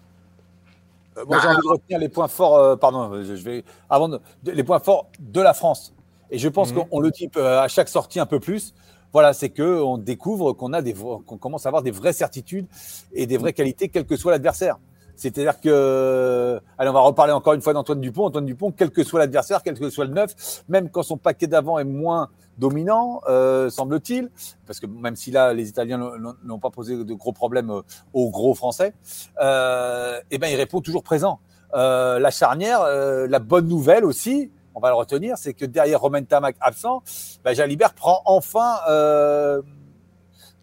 Euh, 1.17 1.25
Moi, 1.27 1.39
j'ai 1.41 1.49
envie 1.49 1.57
de 1.57 1.69
retenir 1.69 1.99
les 1.99 2.11
points 2.11 2.29
forts, 2.29 2.59
euh, 2.59 2.77
pardon, 2.77 3.23
je, 3.23 3.33
vais, 3.33 3.65
avant 3.89 4.11
de, 4.11 4.21
les 4.45 4.63
points 4.63 4.81
forts 4.81 5.09
de 5.19 5.41
la 5.41 5.55
France. 5.55 5.95
Et 6.31 6.39
je 6.39 6.49
pense 6.51 6.73
mmh. 6.73 6.85
qu'on 6.85 7.01
le 7.01 7.11
dit 7.11 7.31
à 7.37 7.67
chaque 7.69 7.89
sortie 7.89 8.21
un 8.21 8.27
peu 8.27 8.41
plus. 8.41 8.75
Voilà, 9.13 9.33
c'est 9.33 9.51
que 9.51 9.83
on 9.83 9.99
découvre 9.99 10.53
qu'on 10.53 10.73
a 10.75 10.83
des, 10.83 10.95
qu'on 10.95 11.39
commence 11.39 11.67
à 11.67 11.69
avoir 11.69 11.83
des 11.83 11.91
vraies 11.91 12.15
certitudes 12.15 12.67
et 13.13 13.27
des 13.27 13.37
vraies 13.37 13.53
qualités, 13.53 13.89
quel 13.89 14.07
que 14.07 14.17
soit 14.17 14.33
l'adversaire. 14.33 14.79
C'est-à-dire 15.17 15.61
que, 15.61 16.61
allez, 16.79 16.91
on 16.91 16.93
va 16.93 17.01
reparler 17.01 17.33
encore 17.33 17.53
une 17.53 17.61
fois 17.61 17.73
d'Antoine 17.73 18.01
Dupont. 18.01 18.27
Antoine 18.27 18.47
Dupont, 18.47 18.73
quel 18.73 18.91
que 18.91 19.05
soit 19.05 19.21
l'adversaire, 19.21 19.63
quel 19.63 19.79
que 19.79 19.91
soit 19.91 20.05
le 20.05 20.13
neuf, 20.13 20.65
même 20.69 20.91
quand 20.91 21.03
son 21.03 21.17
paquet 21.17 21.47
d'avant 21.47 21.79
est 21.79 21.85
moins 21.85 22.29
dominant, 22.59 23.21
euh, 23.29 23.71
semble-t-il, 23.71 24.31
parce 24.67 24.79
que 24.81 24.87
même 24.87 25.17
si 25.17 25.31
là 25.31 25.55
les 25.55 25.69
Italiens 25.69 25.99
n'ont 26.45 26.59
pas 26.59 26.71
posé 26.71 27.03
de 27.03 27.15
gros 27.15 27.33
problèmes 27.33 27.71
euh, 27.71 27.83
aux 28.13 28.31
gros 28.31 28.55
Français, 28.55 28.95
euh, 29.41 30.21
eh 30.31 30.39
ben 30.39 30.49
il 30.49 30.57
répond 30.57 30.81
toujours 30.81 31.03
présent. 31.03 31.41
Euh, 31.75 32.19
la 32.19 32.31
charnière, 32.31 32.83
euh, 32.83 33.27
la 33.27 33.39
bonne 33.39 33.67
nouvelle 33.67 34.05
aussi, 34.05 34.51
on 34.75 34.81
va 34.81 34.91
le 34.91 34.95
retenir, 34.95 35.39
c'est 35.39 35.55
que 35.55 35.65
derrière 35.65 36.01
Romain 36.01 36.23
Tamac 36.23 36.57
absent, 36.61 37.03
ben 37.45 37.55
Jalibert 37.55 37.95
prend 37.95 38.21
enfin 38.27 38.77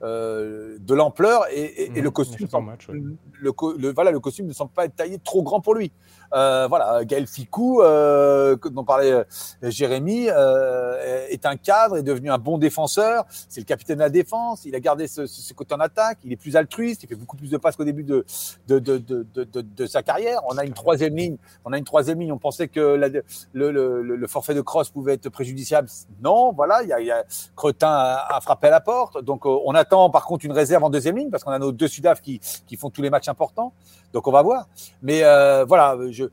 euh, 0.02 0.10
euh, 0.10 0.78
de 0.80 0.94
l'ampleur 0.94 1.46
et, 1.52 1.62
et, 1.62 1.98
et, 1.98 2.02
le 2.02 2.10
mmh, 2.10 2.14
costume, 2.14 2.48
match, 2.66 2.88
ouais. 2.88 2.96
le, 2.96 3.52
le, 3.78 3.92
voilà, 3.92 4.12
le 4.12 4.20
costume 4.20 4.48
ne 4.48 4.54
semble 4.54 4.72
pas 4.72 4.86
être 4.86 4.96
taillé 4.96 5.20
trop 5.20 5.44
grand 5.44 5.62
pour 5.62 5.76
lui. 5.76 5.92
Euh, 6.34 6.68
voilà, 6.68 7.04
Gaël 7.06 7.26
Ficou, 7.28 7.82
euh, 7.82 8.56
dont 8.72 8.84
parlait 8.84 9.12
euh, 9.12 9.24
Jérémy, 9.64 10.28
euh, 10.30 11.28
est 11.30 11.46
un 11.46 11.56
cadre, 11.56 11.98
est 11.98 12.04
devenu 12.04 12.30
un 12.30 12.38
bon 12.38 12.58
défenseur. 12.58 13.26
C'est 13.30 13.62
le 13.62 13.66
capitaine 13.66 13.98
de 13.98 14.04
la 14.04 14.10
défense. 14.10 14.66
Il 14.66 14.76
a 14.76 14.80
gardé 14.80 15.08
ce, 15.08 15.26
ce, 15.26 15.54
côté 15.54 15.74
en 15.74 15.80
attaque. 15.80 16.20
Il 16.24 16.32
est 16.32 16.38
plus 16.38 16.56
altruiste. 16.56 17.04
Il 17.04 17.08
fait 17.10 17.16
beaucoup 17.16 17.38
plus 17.38 17.50
de 17.50 17.58
passes 17.58 17.76
qu'au 17.76 17.84
début 17.84 18.04
de 18.04 18.26
de, 18.68 18.80
de, 18.80 18.98
de, 18.98 19.26
de, 19.46 19.86
sa 19.88 20.04
carrière. 20.04 20.42
On 20.48 20.58
a 20.58 20.66
une 20.66 20.74
troisième 20.74 21.16
ligne. 21.16 21.38
On 21.66 21.74
a 21.74 21.78
une 21.78 21.84
troisième 21.84 22.20
ligne. 22.20 22.32
On 22.32 22.38
pensait 22.38 22.68
que 22.68 22.80
la, 22.80 23.08
le, 23.08 23.24
le, 23.54 24.02
le, 24.02 24.28
forfait 24.28 24.54
de 24.54 24.62
cross 24.62 24.90
pouvait 24.90 25.14
être 25.14 25.30
préjudiciable. 25.30 25.88
Non, 26.22 26.54
voilà. 26.54 26.84
Il 26.84 26.90
y 26.90 26.94
a, 26.94 27.02
y 27.02 27.12
a 27.12 27.24
Cretin 27.56 27.90
a, 27.90 28.36
a, 28.36 28.42
frappé 28.42 28.68
à 28.68 28.72
la 28.72 28.82
porte. 28.82 29.24
Donc 29.24 29.46
on 29.46 29.74
attend 29.90 30.10
par 30.10 30.26
contre 30.26 30.46
une 30.46 30.52
réserve 30.52 30.84
en 30.84 30.90
deuxième 30.90 31.18
ligne 31.18 31.30
parce 31.30 31.44
qu'on 31.44 31.52
a 31.52 31.60
nos 31.60 31.72
deux 31.72 31.88
Sudaf 31.88 32.22
qui, 32.22 32.40
qui 32.68 32.78
font 32.78 32.90
tous 32.90 33.02
les 33.02 33.10
matchs 33.10 33.28
importants. 33.28 33.74
Donc 34.14 34.28
on 34.28 34.32
va 34.32 34.42
voir. 34.44 34.68
Mais 35.02 35.24
euh, 35.24 35.66
voilà, 35.66 35.98
je, 36.12 36.26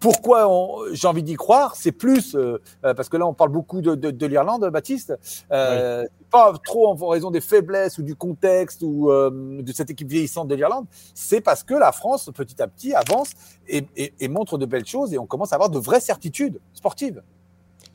pourquoi 0.00 0.48
j'ai 0.92 1.06
envie 1.06 1.22
d'y 1.22 1.34
croire, 1.34 1.76
c'est 1.76 1.92
plus 1.92 2.34
euh, 2.34 2.60
euh, 2.84 2.94
parce 2.94 3.08
que 3.08 3.16
là 3.16 3.26
on 3.26 3.34
parle 3.34 3.50
beaucoup 3.50 3.80
de, 3.80 3.94
de, 3.94 4.10
de 4.10 4.26
l'Irlande, 4.26 4.68
Baptiste, 4.72 5.12
euh, 5.52 6.04
pas 6.30 6.54
trop 6.64 6.88
en 6.88 7.08
raison 7.08 7.30
des 7.30 7.40
faiblesses 7.40 7.98
ou 7.98 8.02
du 8.02 8.16
contexte 8.16 8.82
ou 8.82 9.10
euh, 9.10 9.60
de 9.62 9.72
cette 9.72 9.90
équipe 9.90 10.08
vieillissante 10.08 10.48
de 10.48 10.54
l'Irlande, 10.54 10.86
c'est 11.14 11.40
parce 11.42 11.62
que 11.62 11.74
la 11.74 11.92
France 11.92 12.30
petit 12.34 12.60
à 12.62 12.66
petit 12.66 12.94
avance 12.94 13.32
et, 13.68 13.86
et, 13.96 14.14
et, 14.18 14.28
montre 14.28 14.56
de 14.58 14.66
belles 14.66 14.86
choses 14.86 15.12
et 15.12 15.18
on 15.18 15.26
commence 15.26 15.52
à 15.52 15.56
avoir 15.56 15.70
de 15.70 15.78
vraies 15.78 16.00
certitudes 16.00 16.60
sportives. 16.72 17.22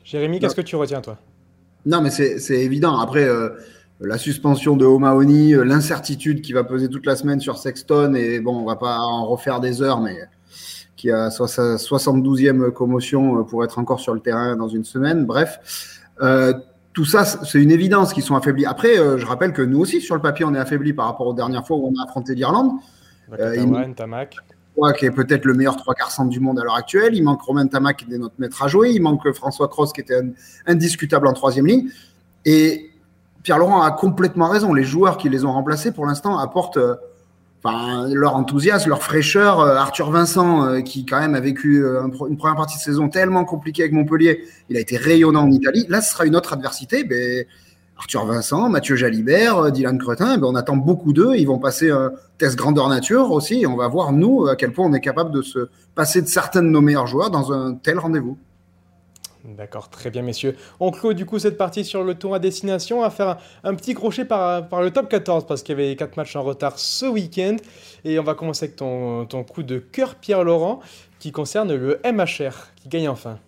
Jérémy, 0.04 0.38
qu'est-ce 0.38 0.54
que 0.54 0.60
tu 0.60 0.76
retiens 0.76 1.00
toi? 1.00 1.18
Non, 1.84 2.00
mais 2.00 2.10
c'est 2.10 2.60
évident. 2.62 2.98
Après 2.98 3.26
la 4.00 4.18
suspension 4.18 4.76
de 4.76 4.84
O'Mahony, 4.84 5.52
l'incertitude 5.52 6.42
qui 6.42 6.52
va 6.52 6.64
peser 6.64 6.88
toute 6.88 7.06
la 7.06 7.16
semaine 7.16 7.40
sur 7.40 7.58
Sexton, 7.58 8.14
et 8.14 8.40
bon, 8.40 8.56
on 8.56 8.64
va 8.64 8.76
pas 8.76 8.98
en 8.98 9.26
refaire 9.26 9.60
des 9.60 9.82
heures, 9.82 10.00
mais 10.00 10.16
qui 10.96 11.10
a 11.10 11.30
sa 11.30 11.76
72e 11.76 12.70
commotion 12.70 13.44
pour 13.44 13.64
être 13.64 13.78
encore 13.78 14.00
sur 14.00 14.14
le 14.14 14.20
terrain 14.20 14.56
dans 14.56 14.68
une 14.68 14.84
semaine. 14.84 15.24
Bref, 15.26 15.60
euh, 16.22 16.54
tout 16.92 17.04
ça, 17.04 17.24
c'est 17.24 17.62
une 17.62 17.70
évidence 17.70 18.12
qu'ils 18.12 18.22
sont 18.22 18.36
affaiblis. 18.36 18.64
Après, 18.64 18.98
euh, 18.98 19.18
je 19.18 19.26
rappelle 19.26 19.52
que 19.52 19.62
nous 19.62 19.78
aussi, 19.78 20.00
sur 20.00 20.14
le 20.14 20.22
papier, 20.22 20.44
on 20.46 20.54
est 20.54 20.58
affaiblis 20.58 20.94
par 20.94 21.06
rapport 21.06 21.26
aux 21.26 21.34
dernières 21.34 21.66
fois 21.66 21.76
où 21.76 21.86
on 21.86 22.00
a 22.00 22.04
affronté 22.04 22.34
l'Irlande. 22.34 22.72
Euh, 23.38 23.56
il... 23.56 23.94
Tamac. 23.94 24.36
Qui 24.98 25.06
est 25.06 25.10
peut-être 25.10 25.46
le 25.46 25.54
meilleur 25.54 25.76
trois 25.76 25.94
quarts 25.94 26.10
centre 26.10 26.28
du 26.28 26.38
monde 26.38 26.58
à 26.58 26.62
l'heure 26.62 26.74
actuelle. 26.74 27.14
Il 27.14 27.22
manque 27.22 27.40
Romain 27.40 27.66
Tamac, 27.66 27.96
qui 27.96 28.12
est 28.12 28.18
notre 28.18 28.34
maître 28.38 28.62
à 28.62 28.68
jouer. 28.68 28.90
Il 28.90 29.00
manque 29.00 29.30
François 29.32 29.68
Cross, 29.68 29.94
qui 29.94 30.02
était 30.02 30.20
indiscutable 30.66 31.26
en 31.26 31.32
troisième 31.32 31.66
ligne. 31.66 31.88
Et 32.44 32.90
Pierre-Laurent 33.46 33.82
a 33.82 33.92
complètement 33.92 34.48
raison. 34.48 34.74
Les 34.74 34.82
joueurs 34.82 35.18
qui 35.18 35.28
les 35.28 35.44
ont 35.44 35.52
remplacés, 35.52 35.92
pour 35.92 36.04
l'instant, 36.04 36.36
apportent 36.36 36.78
euh, 36.78 36.96
leur 37.64 38.34
enthousiasme, 38.34 38.88
leur 38.88 39.04
fraîcheur. 39.04 39.60
Euh, 39.60 39.76
Arthur 39.76 40.10
Vincent, 40.10 40.64
euh, 40.64 40.80
qui 40.80 41.06
quand 41.06 41.20
même 41.20 41.36
a 41.36 41.38
vécu 41.38 41.84
une 41.86 42.36
première 42.36 42.56
partie 42.56 42.76
de 42.76 42.82
saison 42.82 43.08
tellement 43.08 43.44
compliquée 43.44 43.82
avec 43.82 43.92
Montpellier, 43.92 44.42
il 44.68 44.76
a 44.76 44.80
été 44.80 44.96
rayonnant 44.96 45.44
en 45.44 45.50
Italie. 45.52 45.86
Là, 45.88 46.00
ce 46.00 46.10
sera 46.10 46.26
une 46.26 46.34
autre 46.34 46.54
adversité. 46.54 47.04
Ben, 47.04 47.44
Arthur 47.96 48.26
Vincent, 48.26 48.68
Mathieu 48.68 48.96
Jalibert, 48.96 49.70
Dylan 49.70 49.96
Cretin, 49.96 50.38
ben, 50.38 50.48
on 50.48 50.56
attend 50.56 50.76
beaucoup 50.76 51.12
d'eux. 51.12 51.36
Ils 51.36 51.46
vont 51.46 51.60
passer 51.60 51.92
un 51.92 52.10
test 52.38 52.56
grandeur 52.56 52.88
nature 52.88 53.30
aussi. 53.30 53.64
On 53.64 53.76
va 53.76 53.86
voir, 53.86 54.10
nous, 54.10 54.48
à 54.48 54.56
quel 54.56 54.72
point 54.72 54.86
on 54.86 54.92
est 54.92 55.00
capable 55.00 55.30
de 55.30 55.42
se 55.42 55.68
passer 55.94 56.20
de 56.20 56.26
certains 56.26 56.64
de 56.64 56.68
nos 56.68 56.80
meilleurs 56.80 57.06
joueurs 57.06 57.30
dans 57.30 57.52
un 57.52 57.74
tel 57.74 58.00
rendez-vous. 58.00 58.38
D'accord, 59.46 59.88
très 59.88 60.10
bien 60.10 60.22
messieurs. 60.22 60.56
On 60.80 60.90
clôt 60.90 61.12
du 61.12 61.24
coup 61.24 61.38
cette 61.38 61.56
partie 61.56 61.84
sur 61.84 62.02
le 62.02 62.14
tour 62.14 62.34
à 62.34 62.38
destination 62.38 63.02
à 63.02 63.10
faire 63.10 63.38
un, 63.62 63.74
petit 63.74 63.94
crochet 63.94 64.24
par, 64.24 64.68
par, 64.68 64.82
le 64.82 64.90
top 64.90 65.08
14 65.08 65.46
parce 65.46 65.62
qu'il 65.62 65.78
y 65.78 65.82
avait 65.82 65.94
4 65.94 66.16
matchs 66.16 66.34
en 66.36 66.42
retard 66.42 66.78
ce 66.78 67.06
week-end. 67.06 67.56
Et 68.04 68.18
on 68.18 68.24
va 68.24 68.34
commencer 68.34 68.64
avec 68.64 68.76
ton, 68.76 69.24
ton 69.26 69.44
coup 69.44 69.62
de 69.62 69.78
cœur 69.78 70.16
Pierre-Laurent 70.16 70.80
qui 71.20 71.32
concerne 71.32 71.74
le 71.74 72.00
MHR 72.04 72.72
qui 72.76 72.88
gagne 72.88 73.08
enfin. 73.08 73.38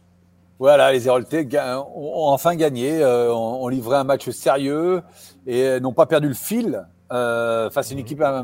Voilà, 0.60 0.92
les 0.92 1.06
Héroltais 1.06 1.46
ont 1.56 2.28
enfin 2.28 2.56
gagné, 2.56 3.00
euh, 3.02 3.32
ont, 3.32 3.68
livré 3.68 3.96
un 3.96 4.04
match 4.04 4.28
sérieux 4.30 5.02
et 5.46 5.78
n'ont 5.78 5.92
pas 5.92 6.06
perdu 6.06 6.28
le 6.28 6.34
fil 6.34 6.84
euh, 7.12 7.70
face 7.70 7.88
à 7.88 7.92
une 7.92 8.00
mhm. 8.00 8.04
équipe, 8.04 8.20
euh, 8.20 8.42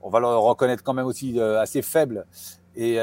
on 0.00 0.10
va 0.10 0.20
le 0.20 0.26
reconnaître 0.26 0.82
quand 0.82 0.94
même 0.94 1.06
aussi, 1.06 1.38
euh, 1.38 1.60
assez 1.60 1.82
faible. 1.82 2.26
Et 2.74 2.98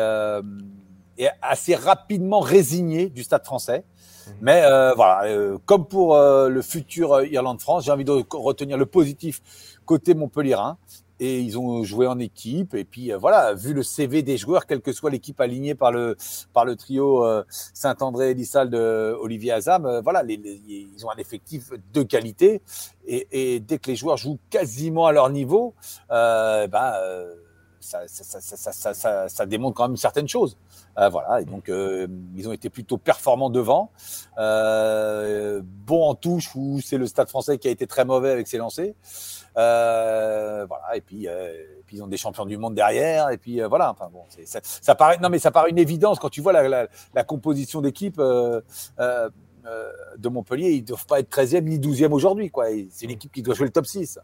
et 1.18 1.28
assez 1.42 1.76
rapidement 1.76 2.40
résigné 2.40 3.10
du 3.10 3.24
Stade 3.24 3.46
français. 3.46 3.84
Mhm. 4.28 4.34
Mais 4.42 4.62
euh, 4.64 4.94
voilà, 4.96 5.26
euh, 5.26 5.58
comme 5.66 5.86
pour 5.86 6.16
euh, 6.16 6.50
le 6.50 6.62
futur 6.62 7.14
euh, 7.14 7.26
Irlande-France, 7.28 7.86
j'ai 7.86 7.92
envie 7.92 8.06
de 8.06 8.24
retenir 8.32 8.78
le 8.78 8.86
positif 8.86 9.42
côté 9.86 10.14
Montpellierin. 10.14 10.78
Et 11.20 11.40
ils 11.40 11.58
ont 11.58 11.84
joué 11.84 12.08
en 12.08 12.20
équipe. 12.20 12.74
Et 12.74 12.84
puis 12.84 13.14
euh, 13.14 13.18
voilà, 13.18 13.54
vu 13.54 13.74
le 13.74 13.84
CV 13.84 14.24
des 14.24 14.36
joueurs, 14.36 14.66
quelle 14.66 14.82
que 14.82 14.92
soit 14.92 15.10
l'équipe 15.10 15.40
alignée 15.40 15.76
par 15.76 15.92
le 15.92 16.18
par 16.54 16.66
le 16.66 16.76
trio 16.76 17.24
Saint-André, 17.50 18.32
Elissal 18.32 18.70
de 18.70 19.16
Olivier 19.22 19.54
Azam, 19.54 20.02
voilà, 20.04 20.24
les, 20.24 20.38
les, 20.38 20.60
ils 20.68 21.06
ont 21.06 21.12
un 21.12 21.18
effectif 21.18 21.70
de 21.94 22.04
qualité. 22.04 22.62
Et, 23.06 23.28
et, 23.32 23.60
dès 23.60 23.78
que 23.78 23.92
les 23.92 23.96
joueurs 23.96 24.18
jouent 24.18 24.40
quasiment 24.50 25.06
à 25.06 25.12
leur 25.12 25.30
niveau, 25.30 25.76
ben 26.10 26.94
ça, 27.84 29.46
démontre 29.46 29.76
quand 29.76 29.88
même 29.88 29.98
certaines 29.98 30.28
choses. 30.28 30.58
Euh, 30.98 31.10
voilà, 31.10 31.42
et 31.42 31.46
donc 31.46 31.70
euh, 31.70 32.08
ils 32.36 32.48
ont 32.48 32.52
été 32.52 32.70
plutôt 32.70 32.98
performants 32.98 33.50
devant. 33.50 33.92
Euh, 34.38 35.62
bon 35.64 36.10
en 36.10 36.16
touche 36.16 36.52
où 36.56 36.80
c'est 36.82 36.98
le 36.98 37.08
Stade 37.08 37.30
Français 37.30 37.58
qui 37.58 37.68
a 37.68 37.72
été 37.72 37.88
très 37.88 38.06
mauvais 38.06 38.32
avec 38.32 38.48
ses 38.48 38.58
lancers. 38.58 38.94
Euh, 39.58 40.66
voilà, 40.68 40.96
et 40.96 41.02
puis, 41.02 41.28
ils 41.92 42.02
ont 42.02 42.08
des 42.08 42.18
champions 42.18 42.46
du 42.46 42.58
monde 42.58 42.74
derrière. 42.74 43.30
Et 43.30 43.38
puis 43.38 43.62
voilà, 43.62 43.92
enfin 43.92 44.10
bon, 44.12 44.24
ça, 44.46 44.96
paraît 44.96 45.20
non 45.20 45.30
mais 45.30 45.40
ça 45.40 45.52
paraît 45.52 45.70
une 45.70 45.78
évidence 45.78 46.20
quand 46.20 46.30
tu 46.30 46.42
vois 46.42 46.54
la, 46.54 47.24
composition 47.24 47.82
d'équipe. 47.82 48.20
de 48.20 50.30
Montpellier, 50.30 50.72
ils 50.72 50.84
doivent 50.84 51.06
pas 51.06 51.20
être 51.20 51.30
13e 51.30 51.64
ni 51.64 51.80
12e 51.80 52.12
aujourd'hui. 52.12 52.50
quoi. 52.50 52.66
C'est 52.92 53.06
une 53.06 53.12
équipe 53.12 53.32
qui 53.32 53.42
doit 53.42 53.54
jouer 53.54 53.68
le 53.68 53.72
top 53.72 53.86
6. 53.86 54.20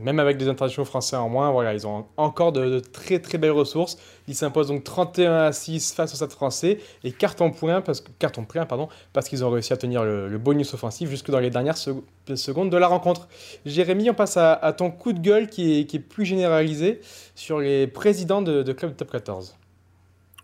Même 0.00 0.18
avec 0.18 0.36
des 0.36 0.46
internationaux 0.48 0.84
français 0.84 1.16
en 1.16 1.30
moins, 1.30 1.50
voilà, 1.50 1.72
ils 1.72 1.86
ont 1.86 2.04
encore 2.18 2.52
de, 2.52 2.80
très 2.80 3.18
très 3.18 3.38
belles 3.38 3.50
ressources. 3.50 3.96
Ils 4.28 4.34
s'imposent 4.34 4.68
donc 4.68 4.84
31 4.84 5.32
à 5.32 5.52
6 5.52 5.94
face 5.94 6.12
au 6.12 6.16
Stade 6.16 6.32
français 6.32 6.80
et 7.02 7.12
carton 7.12 7.50
point 7.50 7.80
parce, 7.80 8.04
carton 8.18 8.44
plein 8.44 8.66
pardon, 8.66 8.88
parce 9.14 9.26
qu'ils 9.28 9.42
ont 9.42 9.48
réussi 9.48 9.72
à 9.72 9.78
tenir 9.78 10.04
le, 10.04 10.36
bonus 10.36 10.74
offensif 10.74 11.08
jusque 11.08 11.30
dans 11.30 11.38
les 11.38 11.48
dernières 11.48 11.78
secondes 11.78 12.70
de 12.70 12.76
la 12.76 12.88
rencontre. 12.88 13.26
Jérémy, 13.64 14.10
on 14.10 14.14
passe 14.14 14.36
à, 14.36 14.74
ton 14.76 14.90
coup 14.90 15.14
de 15.14 15.20
gueule 15.20 15.48
qui 15.48 15.80
est, 15.80 15.98
plus 15.98 16.26
généralisé 16.26 17.00
sur 17.34 17.60
les 17.60 17.86
présidents 17.86 18.42
de, 18.42 18.62
de 18.62 18.72
club 18.72 18.96
top 18.96 19.10
14. 19.10 19.56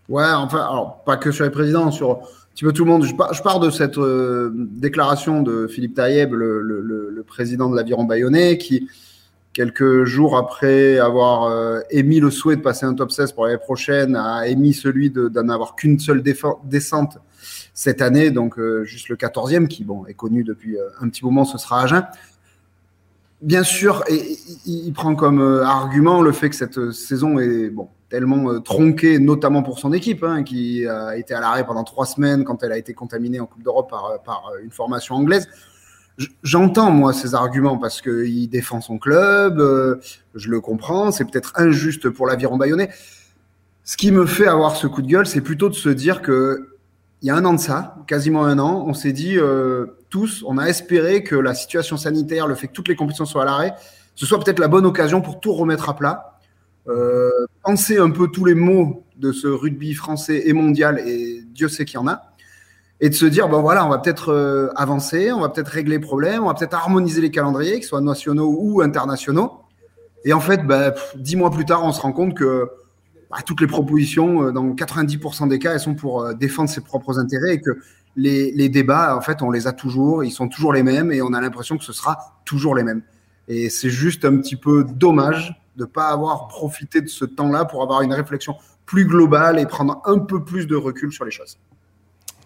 Ouais, 0.09 0.25
enfin, 0.25 0.61
alors 0.61 1.03
pas 1.05 1.19
que 1.19 1.31
sur 1.31 1.45
les 1.45 1.51
présidents, 1.51 1.91
sur 1.91 2.11
un 2.11 2.21
petit 2.55 2.65
peu 2.65 2.73
tout 2.73 2.87
le 2.87 2.91
monde. 2.91 3.05
Je 3.05 3.43
pars, 3.43 3.61
de 3.61 3.69
cette 3.69 3.99
euh, 3.99 4.51
déclaration 4.55 5.43
de 5.43 5.67
Philippe 5.67 5.95
Taïeb, 5.95 6.33
le, 6.33 6.63
le 6.63 7.23
président 7.23 7.69
de 7.69 7.77
l'Aviron 7.77 8.05
Bayonnais, 8.05 8.57
qui 8.57 8.89
quelques 9.53 10.05
jours 10.05 10.37
après 10.37 10.99
avoir 10.99 11.45
euh, 11.45 11.81
émis 11.91 12.21
le 12.21 12.31
souhait 12.31 12.57
de 12.57 12.63
passer 12.63 12.87
un 12.87 12.95
top 12.95 13.11
16 13.11 13.33
pour 13.33 13.47
l'année 13.47 13.59
prochaine, 13.59 14.17
a 14.17 14.47
émis 14.47 14.73
celui 14.73 15.11
d'en 15.11 15.49
avoir 15.49 15.75
qu'une 15.77 15.99
seule 15.99 16.23
descente 16.65 17.19
cette 17.75 18.03
année, 18.03 18.31
donc 18.31 18.59
euh, 18.59 18.85
juste 18.85 19.09
le 19.09 19.17
14e, 19.17 19.67
qui 19.67 19.85
bon, 19.85 20.07
est 20.07 20.15
connu 20.15 20.45
depuis 20.45 20.79
euh, 20.79 20.89
un 21.01 21.09
petit 21.09 21.25
moment, 21.25 21.45
ce 21.45 21.59
sera 21.59 21.83
Agen. 21.83 22.07
Bien 23.41 23.65
sûr, 23.65 24.05
il 24.67 24.93
prend 24.93 25.17
comme 25.17 25.43
argument 25.65 26.23
le 26.23 26.31
fait 26.31 26.49
que 26.49 26.55
cette 26.55 26.93
saison 26.93 27.41
est 27.41 27.71
bon, 27.71 27.89
tellement 28.09 28.61
tronquée, 28.61 29.19
notamment 29.19 29.65
pour 29.65 29.81
son 29.81 29.93
équipe, 29.93 30.23
hein, 30.23 30.45
qui 30.45 30.87
a 30.87 31.17
été 31.17 31.35
à 31.35 31.41
l'arrêt 31.41 31.67
pendant 31.67 31.83
trois 31.83 32.07
semaines 32.07 32.45
quand 32.45 32.63
elle 32.63 32.71
a 32.71 32.79
été 32.79 32.95
contaminée 32.95 33.41
en 33.41 33.47
Coupe 33.47 33.65
d'Europe 33.65 33.93
par 34.25 34.53
une 34.63 34.71
formation 34.71 35.17
anglaise. 35.17 35.49
J'entends, 36.43 36.91
moi, 36.91 37.13
ces 37.13 37.35
arguments 37.35 37.79
parce 37.79 38.03
qu'il 38.03 38.49
défend 38.49 38.81
son 38.81 38.99
club, 38.99 39.59
euh, 39.61 39.97
je 40.35 40.51
le 40.51 40.61
comprends, 40.61 41.11
c'est 41.11 41.25
peut-être 41.25 41.53
injuste 41.57 42.11
pour 42.11 42.27
l'aviron 42.27 42.57
bayonnais. 42.57 42.91
Ce 43.85 43.97
qui 43.97 44.13
me 44.13 44.27
fait 44.27 44.47
avoir 44.47 44.77
ce 44.77 44.87
coup 44.87 45.03
de 45.03 45.09
gueule, 45.09 45.27
c'est 45.27 45.41
plutôt 45.41 45.69
de 45.69 45.75
se 45.75 45.89
dire 45.89 46.23
que 46.23 46.69
il 47.23 47.29
y 47.29 47.31
a 47.31 47.37
un 47.37 47.45
an 47.45 47.55
de 47.55 47.61
ça, 47.61 47.97
quasiment 48.09 48.45
un 48.45 48.59
an, 48.59 48.85
on 48.87 48.95
s'est 48.95 49.13
dit 49.13 49.39
euh, 49.39 49.87
tous, 50.11 50.45
on 50.47 50.59
a 50.59 50.67
espéré 50.67 51.23
que 51.23 51.37
la 51.37 51.55
situation 51.55 51.97
sanitaire, 51.97 52.49
le 52.49 52.57
fait 52.57 52.67
que 52.67 52.73
toutes 52.73 52.89
les 52.89 52.97
compétitions 52.97 53.27
soient 53.27 53.43
à 53.43 53.45
l'arrêt, 53.45 53.75
ce 54.17 54.27
soit 54.27 54.41
peut-être 54.41 54.59
la 54.59 54.67
bonne 54.67 54.85
occasion 54.85 55.21
pour 55.21 55.39
tout 55.39 55.53
remettre 55.53 55.89
à 55.89 55.97
plat. 55.97 56.41
Euh, 56.89 57.31
penser 57.63 57.99
un 57.99 58.11
peu 58.11 58.27
tous 58.27 58.45
les 58.45 58.57
mots 58.57 59.05
de 59.17 59.31
ce 59.31 59.47
rugby 59.47 59.95
français 59.95 60.43
et 60.47 60.53
mondial, 60.53 61.01
et 61.07 61.43
Dieu 61.47 61.69
sait 61.69 61.85
qu'il 61.85 61.95
y 61.95 62.03
en 62.03 62.09
a 62.09 62.32
et 63.03 63.11
de 63.11 63.15
se 63.15 63.27
dire 63.27 63.49
bon 63.49 63.61
voilà, 63.61 63.85
on 63.85 63.89
va 63.89 63.99
peut-être 63.99 64.33
euh, 64.33 64.69
avancer, 64.77 65.33
on 65.33 65.41
va 65.41 65.49
peut-être 65.49 65.69
régler 65.69 65.97
les 65.97 66.01
problèmes, 66.01 66.45
on 66.45 66.47
va 66.47 66.55
peut-être 66.55 66.75
harmoniser 66.75 67.21
les 67.21 67.33
calendriers, 67.33 67.75
qu'ils 67.75 67.85
soient 67.85 68.01
nationaux 68.01 68.57
ou 68.57 68.81
internationaux. 68.81 69.61
Et 70.25 70.33
en 70.33 70.39
fait, 70.39 70.65
bah, 70.65 70.95
dix 71.17 71.35
mois 71.35 71.51
plus 71.51 71.65
tard, 71.65 71.85
on 71.85 71.91
se 71.91 72.01
rend 72.01 72.13
compte 72.13 72.35
que 72.35 72.71
bah, 73.29 73.39
toutes 73.45 73.61
les 73.61 73.67
propositions, 73.67 74.45
euh, 74.45 74.53
dans 74.53 74.65
90% 74.73 75.49
des 75.49 75.59
cas, 75.59 75.73
elles 75.73 75.81
sont 75.81 75.97
pour 75.97 76.23
euh, 76.23 76.33
défendre 76.33 76.71
ses 76.71 76.81
propres 76.81 77.19
intérêts 77.19 77.55
et 77.55 77.61
que 77.61 77.73
les, 78.15 78.53
les, 78.53 78.69
débats, 78.69 79.17
en 79.17 79.21
fait, 79.21 79.43
on 79.43 79.51
les 79.51 79.67
a 79.67 79.73
toujours, 79.73 80.23
ils 80.23 80.31
sont 80.31 80.47
toujours 80.47 80.73
les 80.73 80.85
mêmes 80.85 81.11
et 81.11 81.23
on 81.23 81.33
a 81.33 81.41
l'impression 81.41 81.77
que 81.79 81.85
ce 81.85 81.93
sera 81.93 82.41
toujours 82.45 82.77
les 82.77 82.85
mêmes. 82.85 83.03
Et 83.49 83.69
c'est 83.69 83.91
juste 83.91 84.25
un 84.25 84.37
petit 84.37 84.55
peu 84.55 84.85
dommage 84.85 85.61
de 85.75 85.83
ne 85.83 85.87
pas 85.89 86.07
avoir 86.11 86.47
profité 86.47 87.01
de 87.01 87.09
ce 87.09 87.25
temps-là 87.25 87.65
pour 87.65 87.83
avoir 87.83 88.03
une 88.03 88.13
réflexion 88.13 88.55
plus 88.87 89.07
global 89.07 89.59
et 89.59 89.67
prendre 89.67 90.01
un 90.05 90.21
peu 90.21 90.45
plus 90.45 90.69
de 90.69 90.77
recul 90.77 91.11
sur 91.11 91.25
les 91.25 91.33
choses. 91.33 91.59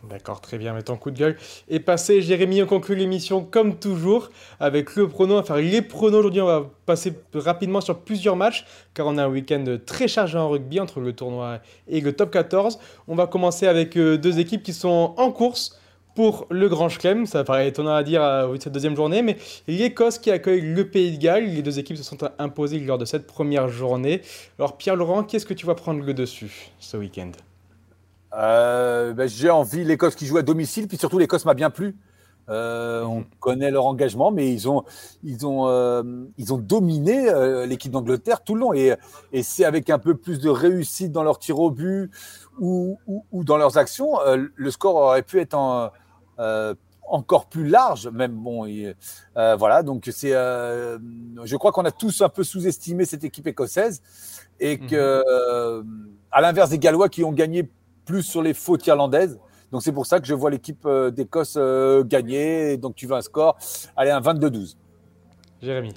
D'accord, 0.05 0.41
très 0.41 0.59
bien, 0.59 0.73
mettons 0.73 0.97
coup 0.97 1.11
de 1.11 1.19
gueule. 1.19 1.37
Et 1.69 1.81
passé, 1.81 2.21
Jérémy, 2.21 2.62
on 2.62 2.67
conclut 2.67 2.95
l'émission 2.95 3.43
comme 3.43 3.76
toujours 3.76 4.31
avec 4.61 4.95
le 4.95 5.09
prono, 5.09 5.38
enfin 5.38 5.61
les 5.61 5.83
pronos 5.83 6.19
aujourd'hui. 6.19 6.41
On 6.41 6.47
va 6.47 6.71
passer 6.85 7.15
rapidement 7.35 7.81
sur 7.81 7.99
plusieurs 7.99 8.37
matchs 8.37 8.67
car 8.95 9.07
on 9.07 9.19
a 9.19 9.25
un 9.25 9.29
week-end 9.29 9.65
très 9.85 10.07
chargé 10.07 10.38
en 10.38 10.49
rugby 10.49 10.81
entre 10.81 11.00
le 11.00 11.12
tournoi 11.12 11.61
et 11.88 12.00
le 12.00 12.12
top 12.12 12.31
14. 12.31 12.79
On 13.09 13.15
va 13.15 13.26
commencer 13.26 13.67
avec 13.67 13.97
euh, 13.97 14.17
deux 14.17 14.38
équipes 14.38 14.62
qui 14.62 14.73
sont 14.73 15.15
en 15.17 15.33
course 15.33 15.81
pour 16.15 16.47
le 16.50 16.69
Grand 16.69 16.88
Chelem. 16.88 17.26
Ça 17.26 17.45
paraît 17.45 17.69
étonnant 17.69 17.95
à 17.95 18.03
dire 18.03 18.23
à 18.23 18.49
cette 18.61 18.73
deuxième 18.73 18.97
journée, 18.97 19.23
mais 19.23 19.37
l'Écosse 19.67 20.19
qui 20.19 20.31
accueille 20.31 20.61
le 20.61 20.88
Pays 20.88 21.17
de 21.17 21.23
Galles. 21.23 21.47
Les 21.47 21.62
deux 21.62 21.79
équipes 21.79 21.97
se 21.97 22.03
sont 22.03 22.19
imposées 22.38 22.81
lors 22.81 22.99
de 22.99 23.05
cette 23.05 23.26
première 23.26 23.69
journée. 23.69 24.23
Alors 24.59 24.76
Pierre-Laurent, 24.76 25.25
qu'est-ce 25.25 25.47
que 25.47 25.55
tu 25.55 25.67
vas 25.67 25.75
prendre 25.75 26.03
le 26.03 26.15
dessus 26.15 26.71
ce 26.81 26.97
week-end? 26.97 27.33
Euh, 28.37 29.12
ben, 29.12 29.28
J'ai 29.28 29.50
envie 29.50 29.85
l'Écosse 29.85 30.14
qui 30.14 30.26
joue 30.26 30.37
à 30.37 30.43
domicile, 30.43 30.88
puis 30.88 30.97
surtout 30.97 31.19
l'Écosse 31.19 31.45
m'a 31.45 31.55
bien 31.55 31.71
plu. 31.71 31.97
Euh, 32.49 33.02
on 33.02 33.21
mhm. 33.21 33.26
connaît 33.40 33.71
leur 33.73 33.87
engagement, 33.87 34.31
mais 34.31 34.52
ils 34.52 34.69
ont, 34.69 34.85
ils 35.25 35.47
ont, 35.47 35.66
euh, 35.66 36.02
ils 36.38 36.55
ont 36.55 36.59
dominé 36.59 37.28
l'équipe 37.66 37.90
d'Angleterre 37.90 38.45
tout 38.45 38.55
le 38.55 38.61
long. 38.61 38.73
Et, 38.73 38.95
et 39.33 39.43
c'est 39.43 39.64
avec 39.64 39.90
un 39.90 39.99
peu 39.99 40.14
plus 40.14 40.38
de 40.38 40.49
réussite 40.49 41.12
dans 41.12 41.23
leur 41.23 41.38
tir 41.38 41.59
au 41.59 41.71
but 41.71 42.11
ou, 42.59 42.99
ou, 43.33 43.45
dans 43.45 43.57
leurs 43.57 43.78
actions, 43.78 44.19
le 44.55 44.71
score 44.71 44.95
aurait 44.95 45.23
pu 45.23 45.40
être 45.40 45.55
en, 45.55 45.90
encore 47.09 47.47
plus 47.47 47.69
large, 47.69 48.09
même 48.09 48.33
bon, 48.33 48.66
voilà. 49.35 49.83
Donc 49.83 50.09
c'est, 50.12 50.31
je 50.31 51.57
crois 51.57 51.73
qu'on 51.73 51.85
a 51.85 51.90
tous 51.90 52.23
un 52.23 52.28
peu 52.28 52.45
sous-estimé 52.45 53.05
cette 53.05 53.25
équipe 53.25 53.47
écossaise 53.47 54.02
et 54.61 54.78
que, 54.78 55.83
mhm. 55.83 56.12
à 56.31 56.40
l'inverse 56.40 56.71
des 56.71 56.78
Gallois 56.78 57.09
qui 57.09 57.25
ont 57.25 57.33
gagné 57.33 57.69
plus 58.07 58.23
sur 58.23 58.41
les 58.41 58.55
fautes 58.55 58.87
irlandaises. 58.87 59.39
Donc 59.73 59.83
c'est 59.83 59.93
pour 59.93 60.07
ça 60.07 60.21
que 60.21 60.27
je 60.27 60.33
vois 60.33 60.51
l'équipe 60.51 60.87
euh, 60.87 61.11
d'Écosse 61.11 61.57
euh, 61.59 62.05
gagner. 62.05 62.79
Donc 62.79 62.95
tu 62.95 63.07
veux 63.07 63.15
un 63.15 63.21
score, 63.21 63.59
allez, 63.97 64.11
un 64.11 64.21
22-12. 64.21 64.77
Jérémy. 65.61 65.93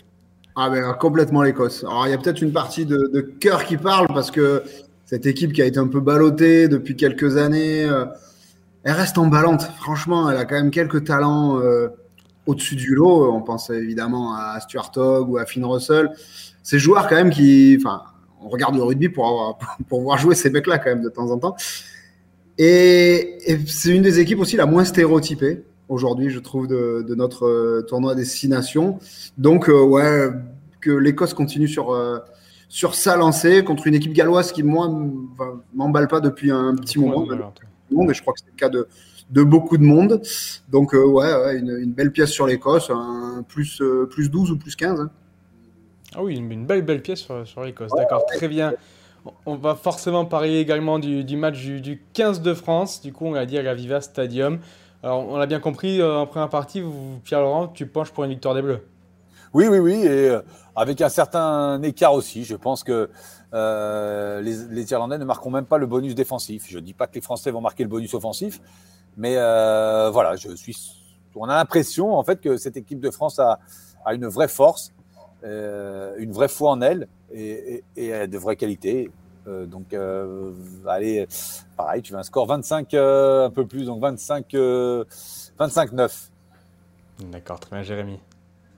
Ah 0.55 0.69
ben 0.69 0.93
complètement 0.93 1.43
l'Écosse. 1.43 1.83
Alors 1.83 2.07
il 2.07 2.09
y 2.09 2.13
a 2.13 2.17
peut-être 2.17 2.41
une 2.41 2.51
partie 2.51 2.85
de, 2.85 3.21
cœur 3.39 3.63
qui 3.63 3.77
parle 3.77 4.07
parce 4.07 4.31
que 4.31 4.63
cette 5.05 5.25
équipe 5.25 5.53
qui 5.53 5.61
a 5.61 5.65
été 5.65 5.79
un 5.79 5.87
peu 5.87 6.01
ballottée 6.01 6.67
depuis 6.67 6.95
quelques 6.95 7.37
années, 7.37 7.83
euh, 7.85 8.05
elle 8.83 8.93
reste 8.93 9.17
emballante. 9.17 9.63
Franchement, 9.77 10.29
elle 10.29 10.37
a 10.37 10.45
quand 10.45 10.55
même 10.55 10.71
quelques 10.71 11.05
talents 11.05 11.59
au-dessus 12.45 12.75
du 12.75 12.95
lot. 12.95 13.31
On 13.31 13.41
pense 13.41 13.69
évidemment 13.69 14.33
à 14.35 14.59
Stuart 14.61 14.91
Hogg 14.95 15.29
ou 15.29 15.37
à 15.37 15.45
Finn 15.45 15.65
Russell. 15.65 16.11
Ces 16.63 16.79
joueurs 16.79 17.07
quand 17.07 17.15
même 17.15 17.29
qui, 17.29 17.77
enfin, 17.79 18.03
on 18.41 18.49
regarde 18.49 18.75
le 18.75 18.83
rugby 18.83 19.09
pour, 19.09 19.27
avoir, 19.27 19.57
pour 19.87 20.01
voir 20.01 20.17
jouer 20.17 20.35
ces 20.35 20.49
mecs-là 20.49 20.79
quand 20.79 20.89
même 20.89 21.03
de 21.03 21.09
temps 21.09 21.29
en 21.29 21.37
temps. 21.37 21.55
Et, 22.59 23.37
c'est 23.67 23.95
une 23.95 24.01
des 24.01 24.19
équipes 24.19 24.39
aussi 24.39 24.57
la 24.57 24.65
moins 24.65 24.83
stéréotypée 24.83 25.63
aujourd'hui, 25.87 26.29
je 26.29 26.39
trouve, 26.39 26.67
de, 26.67 27.15
notre 27.15 27.47
euh, 27.47 27.81
tournoi 27.81 28.13
destination. 28.13 28.99
Donc, 29.37 29.69
euh, 29.69 29.81
ouais, 29.81 30.29
que 30.81 30.91
l'Écosse 30.91 31.33
continue 31.33 31.67
sur, 31.67 31.91
euh, 31.91 32.19
sur 32.67 32.93
sa 32.93 33.15
lancée 33.15 33.63
contre 33.63 33.87
une 33.87 33.95
équipe 33.95 34.13
galloise 34.13 34.51
qui, 34.51 34.61
moi, 34.61 34.87
m'emballe 35.73 36.07
pas 36.07 36.19
depuis 36.19 36.51
un 36.51 36.75
petit 36.75 36.99
moment. 36.99 37.25
et 37.25 38.13
je 38.13 38.21
crois 38.21 38.33
que 38.33 38.39
c'est 38.39 38.51
le 38.51 38.57
cas 38.57 38.69
de, 38.69 38.87
de 39.31 39.41
beaucoup 39.41 39.77
de 39.77 39.83
monde. 39.83 40.21
Donc, 40.69 40.93
ouais, 40.93 41.57
une, 41.57 41.93
belle 41.93 42.11
pièce 42.11 42.29
sur 42.29 42.45
l'Écosse, 42.45 42.91
plus, 43.47 43.81
plus 44.11 44.29
12 44.29 44.51
ou 44.51 44.57
plus 44.57 44.75
15. 44.75 44.99
Hein. 44.99 45.09
Ah 46.13 46.23
oui, 46.23 46.35
une, 46.35 46.65
belle, 46.65 46.83
belle 46.83 47.01
pièce 47.01 47.19
sur, 47.19 47.47
sur 47.47 47.63
l'Écosse. 47.63 47.91
D'accord, 47.95 48.25
très 48.25 48.49
bien. 48.49 48.73
On 49.45 49.55
va 49.55 49.75
forcément 49.75 50.25
parler 50.25 50.59
également 50.59 50.99
du, 50.99 51.37
match 51.37 51.59
du, 51.59 52.03
15 52.13 52.41
de 52.41 52.53
France. 52.53 53.01
Du 53.01 53.13
coup, 53.13 53.25
on 53.25 53.31
va 53.31 53.45
dire 53.45 53.63
la 53.63 53.73
Viva 53.73 54.01
Stadium. 54.01 54.59
Alors, 55.01 55.27
on 55.29 55.37
l'a 55.37 55.45
bien 55.45 55.59
compris, 55.59 56.01
euh, 56.01 56.17
en 56.17 56.27
première 56.27 56.49
partie, 56.49 56.83
Pierre-Laurent, 57.23 57.69
tu 57.69 57.85
penches 57.85 58.11
pour 58.11 58.25
une 58.25 58.31
victoire 58.31 58.53
des 58.53 58.61
Bleus. 58.61 58.85
Oui, 59.53 59.67
oui, 59.67 59.79
oui, 59.79 59.93
et 60.03 60.29
euh, 60.29 60.41
avec 60.75 60.99
un 61.01 61.09
certain 61.09 61.81
écart 61.83 62.13
aussi. 62.13 62.43
Je 62.43 62.55
pense 62.55 62.83
que 62.83 63.09
euh, 63.53 64.41
les, 64.41 64.91
Irlandais 64.91 65.17
ne 65.17 65.23
marqueront 65.23 65.51
même 65.51 65.65
pas 65.65 65.77
le 65.77 65.87
bonus 65.87 66.15
défensif. 66.15 66.65
Je 66.67 66.77
ne 66.77 66.83
dis 66.83 66.93
pas 66.93 67.07
que 67.07 67.15
les 67.15 67.21
Français 67.21 67.49
vont 67.49 67.61
marquer 67.61 67.83
le 67.83 67.89
bonus 67.89 68.13
offensif, 68.13 68.59
mais 69.15 69.35
voilà, 69.35 70.35
je 70.35 70.53
suis. 70.55 70.75
On 71.35 71.47
a 71.47 71.55
l'impression 71.55 72.17
en 72.17 72.23
fait 72.23 72.41
que 72.41 72.57
cette 72.57 72.75
équipe 72.75 72.99
de 72.99 73.11
France 73.11 73.39
a, 73.39 73.59
une 74.11 74.27
vraie 74.27 74.47
force, 74.47 74.91
une 75.43 76.31
vraie 76.31 76.47
foi 76.47 76.71
en 76.71 76.81
elle 76.81 77.07
et, 77.31 77.83
de 77.95 78.37
vraies 78.37 78.55
qualités. 78.55 79.09
Euh, 79.49 79.65
donc, 79.65 79.93
euh, 79.93 80.51
allez, 80.87 81.27
pareil, 81.75 82.01
tu 82.01 82.13
veux 82.13 82.19
un 82.19 82.23
score 82.23 82.45
25, 82.45 82.93
euh, 82.93 83.47
un 83.47 83.49
peu 83.49 83.65
plus, 83.65 83.85
donc 83.85 84.01
25, 84.01 84.53
25-9. 85.59 86.29
D'accord, 87.31 87.59
très 87.59 87.75
bien, 87.75 87.83
Jérémy. 87.83 88.19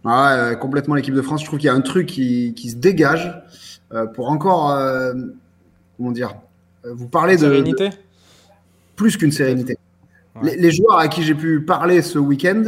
Ouais, 0.04 0.58
complètement 0.60 0.96
l'équipe 0.96 1.14
de 1.14 1.22
France. 1.22 1.42
Je 1.42 1.46
trouve 1.46 1.60
qu'il 1.60 1.68
y 1.68 1.70
a 1.70 1.74
un 1.74 1.82
truc 1.82 2.08
qui, 2.08 2.54
qui 2.56 2.72
se 2.72 2.76
dégage 2.76 3.40
pour 4.16 4.30
encore, 4.30 4.76
comment 5.98 6.12
dire, 6.12 6.36
vous 6.84 7.08
parlez 7.08 7.36
de. 7.36 7.42
Sérénité? 7.42 7.90
Plus 8.96 9.18
qu'une 9.18 9.32
sérénité. 9.32 9.78
Les, 10.42 10.56
les, 10.56 10.72
joueurs 10.72 10.98
à 10.98 11.08
qui 11.08 11.24
j'ai 11.24 11.36
pu 11.36 11.62
parler 11.62 12.02
ce 12.02 12.18
week-end, 12.18 12.64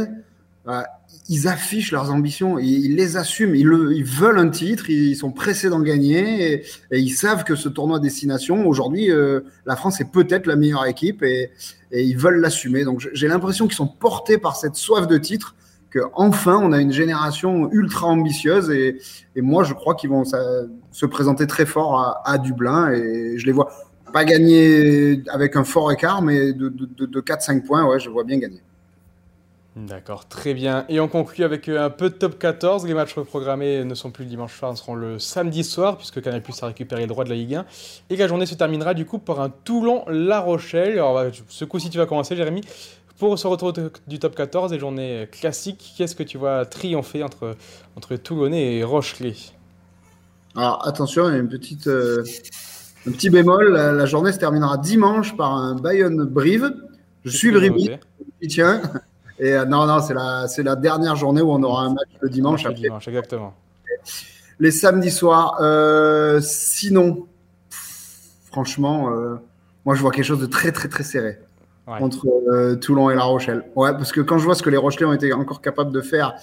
ils 1.28 1.48
affichent 1.48 1.92
leurs 1.92 2.10
ambitions, 2.10 2.58
ils, 2.58 2.94
les 2.94 3.16
assument, 3.16 3.54
ils, 3.54 4.04
veulent 4.04 4.38
un 4.38 4.48
titre, 4.48 4.90
ils 4.90 5.16
sont 5.16 5.30
pressés 5.30 5.68
d'en 5.68 5.80
gagner 5.80 6.62
et, 6.90 6.98
ils 6.98 7.10
savent 7.10 7.44
que 7.44 7.54
ce 7.54 7.68
tournoi 7.68 7.98
destination, 7.98 8.66
aujourd'hui, 8.66 9.10
euh, 9.10 9.40
la 9.66 9.76
France 9.76 10.00
est 10.00 10.10
peut-être 10.10 10.46
la 10.46 10.56
meilleure 10.56 10.86
équipe 10.86 11.22
et, 11.22 11.50
ils 11.92 12.18
veulent 12.18 12.40
l'assumer. 12.40 12.84
Donc 12.84 13.06
j'ai 13.12 13.28
l'impression 13.28 13.66
qu'ils 13.66 13.76
sont 13.76 13.86
portés 13.86 14.36
par 14.36 14.56
cette 14.56 14.74
soif 14.74 15.06
de 15.06 15.16
titre, 15.16 15.54
qu'enfin 15.92 16.56
on 16.56 16.72
a 16.72 16.80
une 16.80 16.92
génération 16.92 17.70
ultra 17.70 18.08
ambitieuse 18.08 18.70
et, 18.70 18.98
moi 19.36 19.62
je 19.62 19.74
crois 19.74 19.94
qu'ils 19.94 20.10
vont 20.10 20.24
se 20.24 21.06
présenter 21.06 21.46
très 21.46 21.66
fort 21.66 22.22
à, 22.24 22.38
Dublin 22.38 22.90
et 22.92 23.38
je 23.38 23.46
les 23.46 23.52
vois 23.52 23.70
pas 24.12 24.24
gagner 24.24 25.22
avec 25.28 25.56
un 25.56 25.64
fort 25.64 25.90
écart, 25.90 26.22
mais 26.22 26.52
de, 26.52 26.68
de, 26.68 27.06
de 27.06 27.20
4-5 27.20 27.62
points, 27.64 27.84
ouais, 27.84 27.98
je 27.98 28.10
vois 28.10 28.24
bien 28.24 28.38
gagner. 28.38 28.62
D'accord, 29.76 30.28
très 30.28 30.54
bien. 30.54 30.84
Et 30.88 31.00
on 31.00 31.08
conclut 31.08 31.42
avec 31.42 31.68
euh, 31.68 31.84
un 31.84 31.90
peu 31.90 32.08
de 32.08 32.14
top 32.14 32.38
14. 32.38 32.86
Les 32.86 32.94
matchs 32.94 33.14
reprogrammés 33.14 33.84
ne 33.84 33.94
sont 33.96 34.12
plus 34.12 34.22
le 34.22 34.30
dimanche 34.30 34.56
soir, 34.56 34.76
seront 34.78 34.94
le 34.94 35.18
samedi 35.18 35.64
soir, 35.64 35.96
puisque 35.96 36.22
Canal 36.22 36.42
Plus 36.42 36.62
a 36.62 36.66
récupéré 36.66 37.02
le 37.02 37.08
droit 37.08 37.24
de 37.24 37.30
la 37.30 37.34
Ligue 37.34 37.56
1. 37.56 37.66
Et 38.10 38.16
la 38.16 38.28
journée 38.28 38.46
se 38.46 38.54
terminera 38.54 38.94
du 38.94 39.04
coup 39.04 39.18
par 39.18 39.40
un 39.40 39.50
Toulon-La 39.50 40.38
Rochelle. 40.38 40.92
Alors, 40.92 41.14
bah, 41.14 41.26
ce 41.48 41.64
coup-ci, 41.64 41.90
tu 41.90 41.98
vas 41.98 42.06
commencer, 42.06 42.36
Jérémy. 42.36 42.60
Pour 43.18 43.36
ce 43.36 43.48
retour 43.48 43.72
du 44.06 44.18
top 44.20 44.36
14 44.36 44.72
et 44.72 44.78
journée 44.78 45.28
classique, 45.30 45.94
qu'est-ce 45.96 46.14
que 46.14 46.22
tu 46.22 46.38
vois 46.38 46.66
triompher 46.66 47.24
entre, 47.24 47.56
entre 47.96 48.14
Toulonnais 48.14 48.76
et 48.76 48.84
Rochelais? 48.84 49.34
Alors, 50.56 50.86
attention, 50.86 51.28
il 51.28 51.32
y 51.32 51.36
a 51.36 51.38
une 51.38 51.48
petite, 51.48 51.88
euh, 51.88 52.22
un 53.08 53.10
petit 53.10 53.30
bémol. 53.30 53.72
La, 53.72 54.06
journée 54.06 54.30
se 54.30 54.38
terminera 54.38 54.78
dimanche 54.78 55.36
par 55.36 55.52
un 55.52 55.74
Bayonne-Brive. 55.74 56.72
Je 57.24 57.36
suis 57.36 57.50
le 57.50 57.98
Tiens. 58.48 58.82
Et 59.38 59.52
euh, 59.52 59.64
non, 59.64 59.86
non, 59.86 60.00
c'est 60.00 60.14
la, 60.14 60.46
c'est 60.48 60.62
la 60.62 60.76
dernière 60.76 61.16
journée 61.16 61.42
où 61.42 61.50
on 61.50 61.62
aura 61.62 61.82
un 61.82 61.94
match 61.94 62.08
le 62.20 62.28
dimanche. 62.28 62.64
Après. 62.66 62.80
dimanche, 62.80 63.08
exactement. 63.08 63.54
Les 64.60 64.70
samedis 64.70 65.10
soirs. 65.10 65.58
Euh, 65.60 66.40
sinon, 66.40 67.26
franchement, 68.50 69.10
euh, 69.10 69.36
moi, 69.84 69.94
je 69.94 70.00
vois 70.00 70.12
quelque 70.12 70.24
chose 70.24 70.40
de 70.40 70.46
très, 70.46 70.72
très, 70.72 70.88
très 70.88 71.04
serré 71.04 71.38
entre 71.86 72.76
Toulon 72.76 73.10
et 73.10 73.14
La 73.14 73.24
Rochelle. 73.24 73.64
Ouais, 73.74 73.92
parce 73.92 74.10
que 74.10 74.22
quand 74.22 74.38
je 74.38 74.44
vois 74.44 74.54
ce 74.54 74.62
que 74.62 74.70
les 74.70 74.78
Rochelais 74.78 75.04
ont 75.04 75.12
été 75.12 75.32
encore 75.34 75.60
capables 75.60 75.92
de 75.92 76.00
faire 76.00 76.34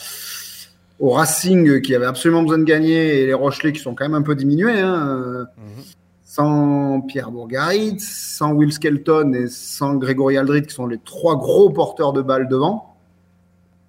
au 0.99 1.10
Racing, 1.10 1.82
qui 1.82 1.95
avait 1.95 2.06
absolument 2.06 2.43
besoin 2.43 2.60
de 2.60 2.63
gagner, 2.63 3.21
et 3.21 3.25
les 3.25 3.34
Rochelais 3.34 3.71
qui 3.71 3.80
sont 3.80 3.95
quand 3.95 4.06
même 4.06 4.13
un 4.13 4.21
peu 4.21 4.36
diminués, 4.36 4.80
hein, 4.80 5.47
mhm. 5.58 5.84
Sans 6.32 7.02
Pierre 7.02 7.30
Bourgarit, 7.30 8.00
sans 8.00 8.54
Will 8.54 8.72
Skelton 8.72 9.34
et 9.34 9.48
sans 9.50 9.96
Grégory 9.96 10.38
Aldrit, 10.38 10.62
qui 10.62 10.74
sont 10.74 10.88
les 10.88 10.98
trois 10.98 11.36
gros 11.36 11.70
porteurs 11.70 12.13
de 12.13 12.22
balles 12.22 12.48
devant. 12.48 12.96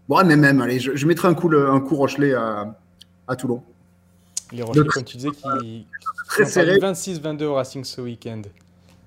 Bon, 0.09 0.27
mais 0.27 0.35
même, 0.35 0.61
allez, 0.61 0.81
je, 0.81 1.07
mettrai 1.07 1.29
un 1.29 1.35
coup, 1.35 1.49
un 1.55 1.79
coup 1.79 1.95
Rochelet 1.95 2.35
à, 2.35 2.75
à 3.29 3.37
Toulon. 3.37 3.63
Les 4.51 4.65
Rochelais, 4.65 4.89
comme 4.89 5.05
tu 5.05 5.19
disais, 5.19 5.31
qui, 5.31 5.87
très 6.27 6.45
serré. 6.45 6.79
26-22 6.79 7.45
au 7.45 7.55
Racing 7.55 7.85
ce 7.85 8.01
week-end. 8.01 8.43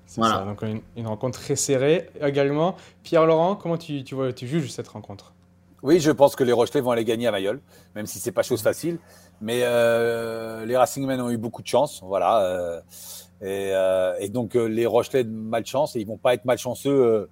C'est 0.06 0.22
ça, 0.22 0.46
donc 0.46 0.62
une, 0.62 1.06
rencontre 1.06 1.38
très 1.38 1.56
serrée 1.56 2.08
également. 2.22 2.74
Pierre-Laurent, 3.02 3.54
comment 3.56 3.76
tu, 3.76 4.02
tu, 4.02 4.14
vois, 4.14 4.32
tu 4.32 4.46
juges 4.46 4.70
cette 4.70 4.88
rencontre? 4.88 5.34
Oui, 5.82 6.00
je 6.00 6.10
pense 6.10 6.36
que 6.36 6.42
les 6.42 6.52
Rochelais 6.52 6.80
vont 6.80 6.90
aller 6.90 7.04
gagner 7.04 7.26
à 7.26 7.32
Mayol, 7.32 7.60
même 7.94 8.06
si 8.06 8.18
c'est 8.18 8.32
pas 8.32 8.42
chose 8.42 8.62
facile. 8.62 8.98
Mais 9.42 9.60
euh, 9.64 10.64
les 10.64 10.76
Racingmen 10.76 11.20
ont 11.20 11.28
eu 11.28 11.36
beaucoup 11.36 11.60
de 11.60 11.66
chance, 11.66 12.00
voilà. 12.02 12.40
Euh, 12.44 12.80
et, 13.42 13.70
euh, 13.72 14.14
et, 14.18 14.28
donc 14.28 14.54
les 14.54 14.86
Rochelais 14.86 15.24
de 15.24 15.30
malchance, 15.30 15.96
et 15.96 16.00
ils 16.00 16.06
vont 16.06 16.16
pas 16.16 16.34
être 16.34 16.44
malchanceux 16.44 17.28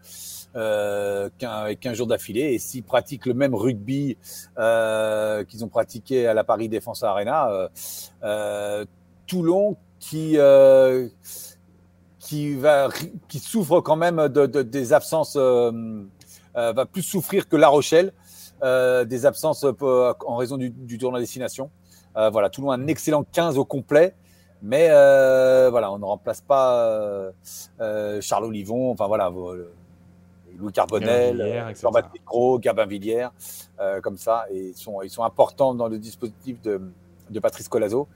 euh, 0.56 1.30
qu'un 1.36 1.74
15 1.74 1.96
jours 1.96 2.06
d'affilée. 2.06 2.52
Et 2.52 2.60
s'ils 2.60 2.84
pratiquent 2.84 3.26
le 3.26 3.34
même 3.34 3.56
rugby 3.56 4.16
euh, 4.56 5.42
qu'ils 5.42 5.64
ont 5.64 5.68
pratiqué 5.68 6.28
à 6.28 6.34
la 6.34 6.44
Paris 6.44 6.68
Défense 6.68 7.02
Arena, 7.02 7.50
euh, 7.50 7.68
euh 8.22 8.84
Toulon 9.26 9.76
qui 9.98 10.36
qui, 12.20 12.54
va, 12.54 12.88
qui 13.26 13.38
souffre 13.40 13.80
quand 13.80 13.96
même 13.96 14.28
de, 14.28 14.46
des 14.46 14.92
absences, 14.92 15.36
va 15.36 16.86
plus 16.86 17.02
souffrir 17.02 17.48
que 17.48 17.56
La 17.56 17.68
Rochelle, 17.68 18.12
des 18.62 19.26
absences 19.26 19.64
en 19.64 20.36
raison 20.36 20.56
du, 20.56 20.70
du 20.70 20.98
tournoi 20.98 21.20
destination. 21.20 21.70
voilà, 22.14 22.50
Toulon 22.50 22.70
a 22.70 22.76
un 22.76 22.86
excellent 22.86 23.24
15 23.24 23.58
au 23.58 23.64
complet. 23.64 24.14
Mais 24.64 24.88
voilà, 25.70 25.92
on 25.92 25.98
ne 25.98 26.04
remplace 26.04 26.40
pas 26.40 27.30
Charles 28.20 28.44
Olivon, 28.44 28.90
enfin 28.90 29.06
voilà, 29.06 29.30
Louis 30.58 30.72
Carbonel, 30.72 31.74
Jean-Baptiste 31.80 32.24
Gros, 32.24 32.58
Gabin 32.58 32.86
Villiers, 32.86 33.28
comme 34.02 34.16
ça, 34.16 34.46
et 34.50 34.68
ils 34.68 34.76
sont, 34.76 35.02
ils 35.02 35.10
sont 35.10 35.24
importants 35.24 35.74
dans 35.74 35.88
le 35.88 35.98
dispositif 35.98 36.60
de, 36.62 36.80
de 37.30 37.40
Patrice 37.40 37.68
Colazo. 37.68 38.08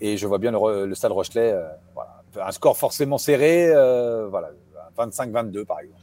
Et 0.00 0.16
je 0.16 0.26
vois 0.26 0.38
bien 0.38 0.52
le, 0.52 0.86
le 0.86 0.94
Stade 0.94 1.12
Rochelet, 1.12 1.52
euh, 1.52 1.68
voilà, 1.94 2.22
un 2.46 2.52
score 2.52 2.76
forcément 2.76 3.18
serré, 3.18 3.68
euh, 3.68 4.28
voilà, 4.28 4.50
25-22 4.96 5.64
par 5.64 5.80
exemple. 5.80 6.00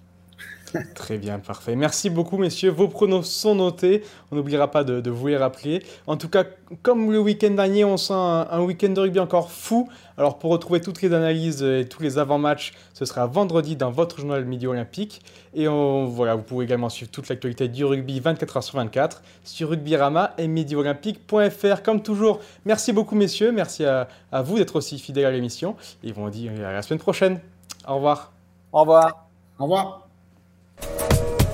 Très 0.96 1.18
bien, 1.18 1.40
parfait. 1.40 1.76
Merci 1.76 2.10
beaucoup, 2.10 2.38
messieurs. 2.38 2.70
Vos 2.70 2.88
pronos 2.88 3.24
sont 3.24 3.56
notés. 3.56 4.04
On 4.32 4.36
n'oubliera 4.36 4.70
pas 4.70 4.84
de, 4.84 5.10
vous 5.10 5.28
les 5.28 5.38
rappeler. 5.38 5.84
En 6.08 6.18
tout 6.18 6.30
cas, 6.30 6.44
comme 6.82 7.12
le 7.12 7.20
week-end 7.20 7.52
dernier, 7.52 7.86
on 7.86 7.98
sent 7.98 8.14
un, 8.14 8.62
week-end 8.62 8.90
de 8.90 9.00
rugby 9.00 9.20
encore 9.20 9.52
fou. 9.52 9.90
Alors, 10.18 10.40
pour 10.40 10.52
retrouver 10.52 10.82
toutes 10.82 11.02
les 11.02 11.14
analyses 11.14 11.62
et 11.62 11.86
tous 11.90 12.02
les 12.02 12.18
avant-matchs, 12.18 12.74
ce 12.94 13.06
sera 13.06 13.28
vendredi 13.28 13.76
dans 13.76 13.92
votre 13.92 14.20
journal 14.20 14.46
Midi 14.46 14.68
Olympique. 14.68 15.22
Et 15.54 15.68
voilà, 15.68 16.36
vous 16.36 16.44
pouvez 16.44 16.66
également 16.66 16.90
suivre 16.90 17.12
toute 17.12 17.30
l'actualité 17.30 17.68
du 17.68 17.86
rugby 17.86 18.20
24h 18.20 18.62
sur 18.62 18.78
24 18.78 19.22
sur 19.44 19.70
rugbyrama 19.70 20.34
et 20.38 20.48
midiolympique.fr. 20.48 21.82
Comme 21.84 22.02
toujours, 22.02 22.40
merci 22.66 22.94
beaucoup, 22.94 23.16
messieurs. 23.16 23.52
Merci 23.52 23.86
à, 23.86 24.08
à 24.32 24.42
vous 24.42 24.58
d'être 24.58 24.76
aussi 24.76 25.00
fidèles 25.00 25.26
à 25.26 25.32
l'émission. 25.32 25.76
Et 26.04 26.14
on 26.16 26.24
vous 26.24 26.30
dit 26.30 26.50
à 26.50 26.72
la 26.72 26.82
semaine 26.82 27.00
prochaine. 27.00 27.40
Au 27.88 27.96
revoir. 27.96 28.32
Au 28.72 28.82
revoir. 28.82 29.28
Au 29.60 29.64
revoir. 29.64 30.05
Thank 30.78 31.40
you 31.42 31.45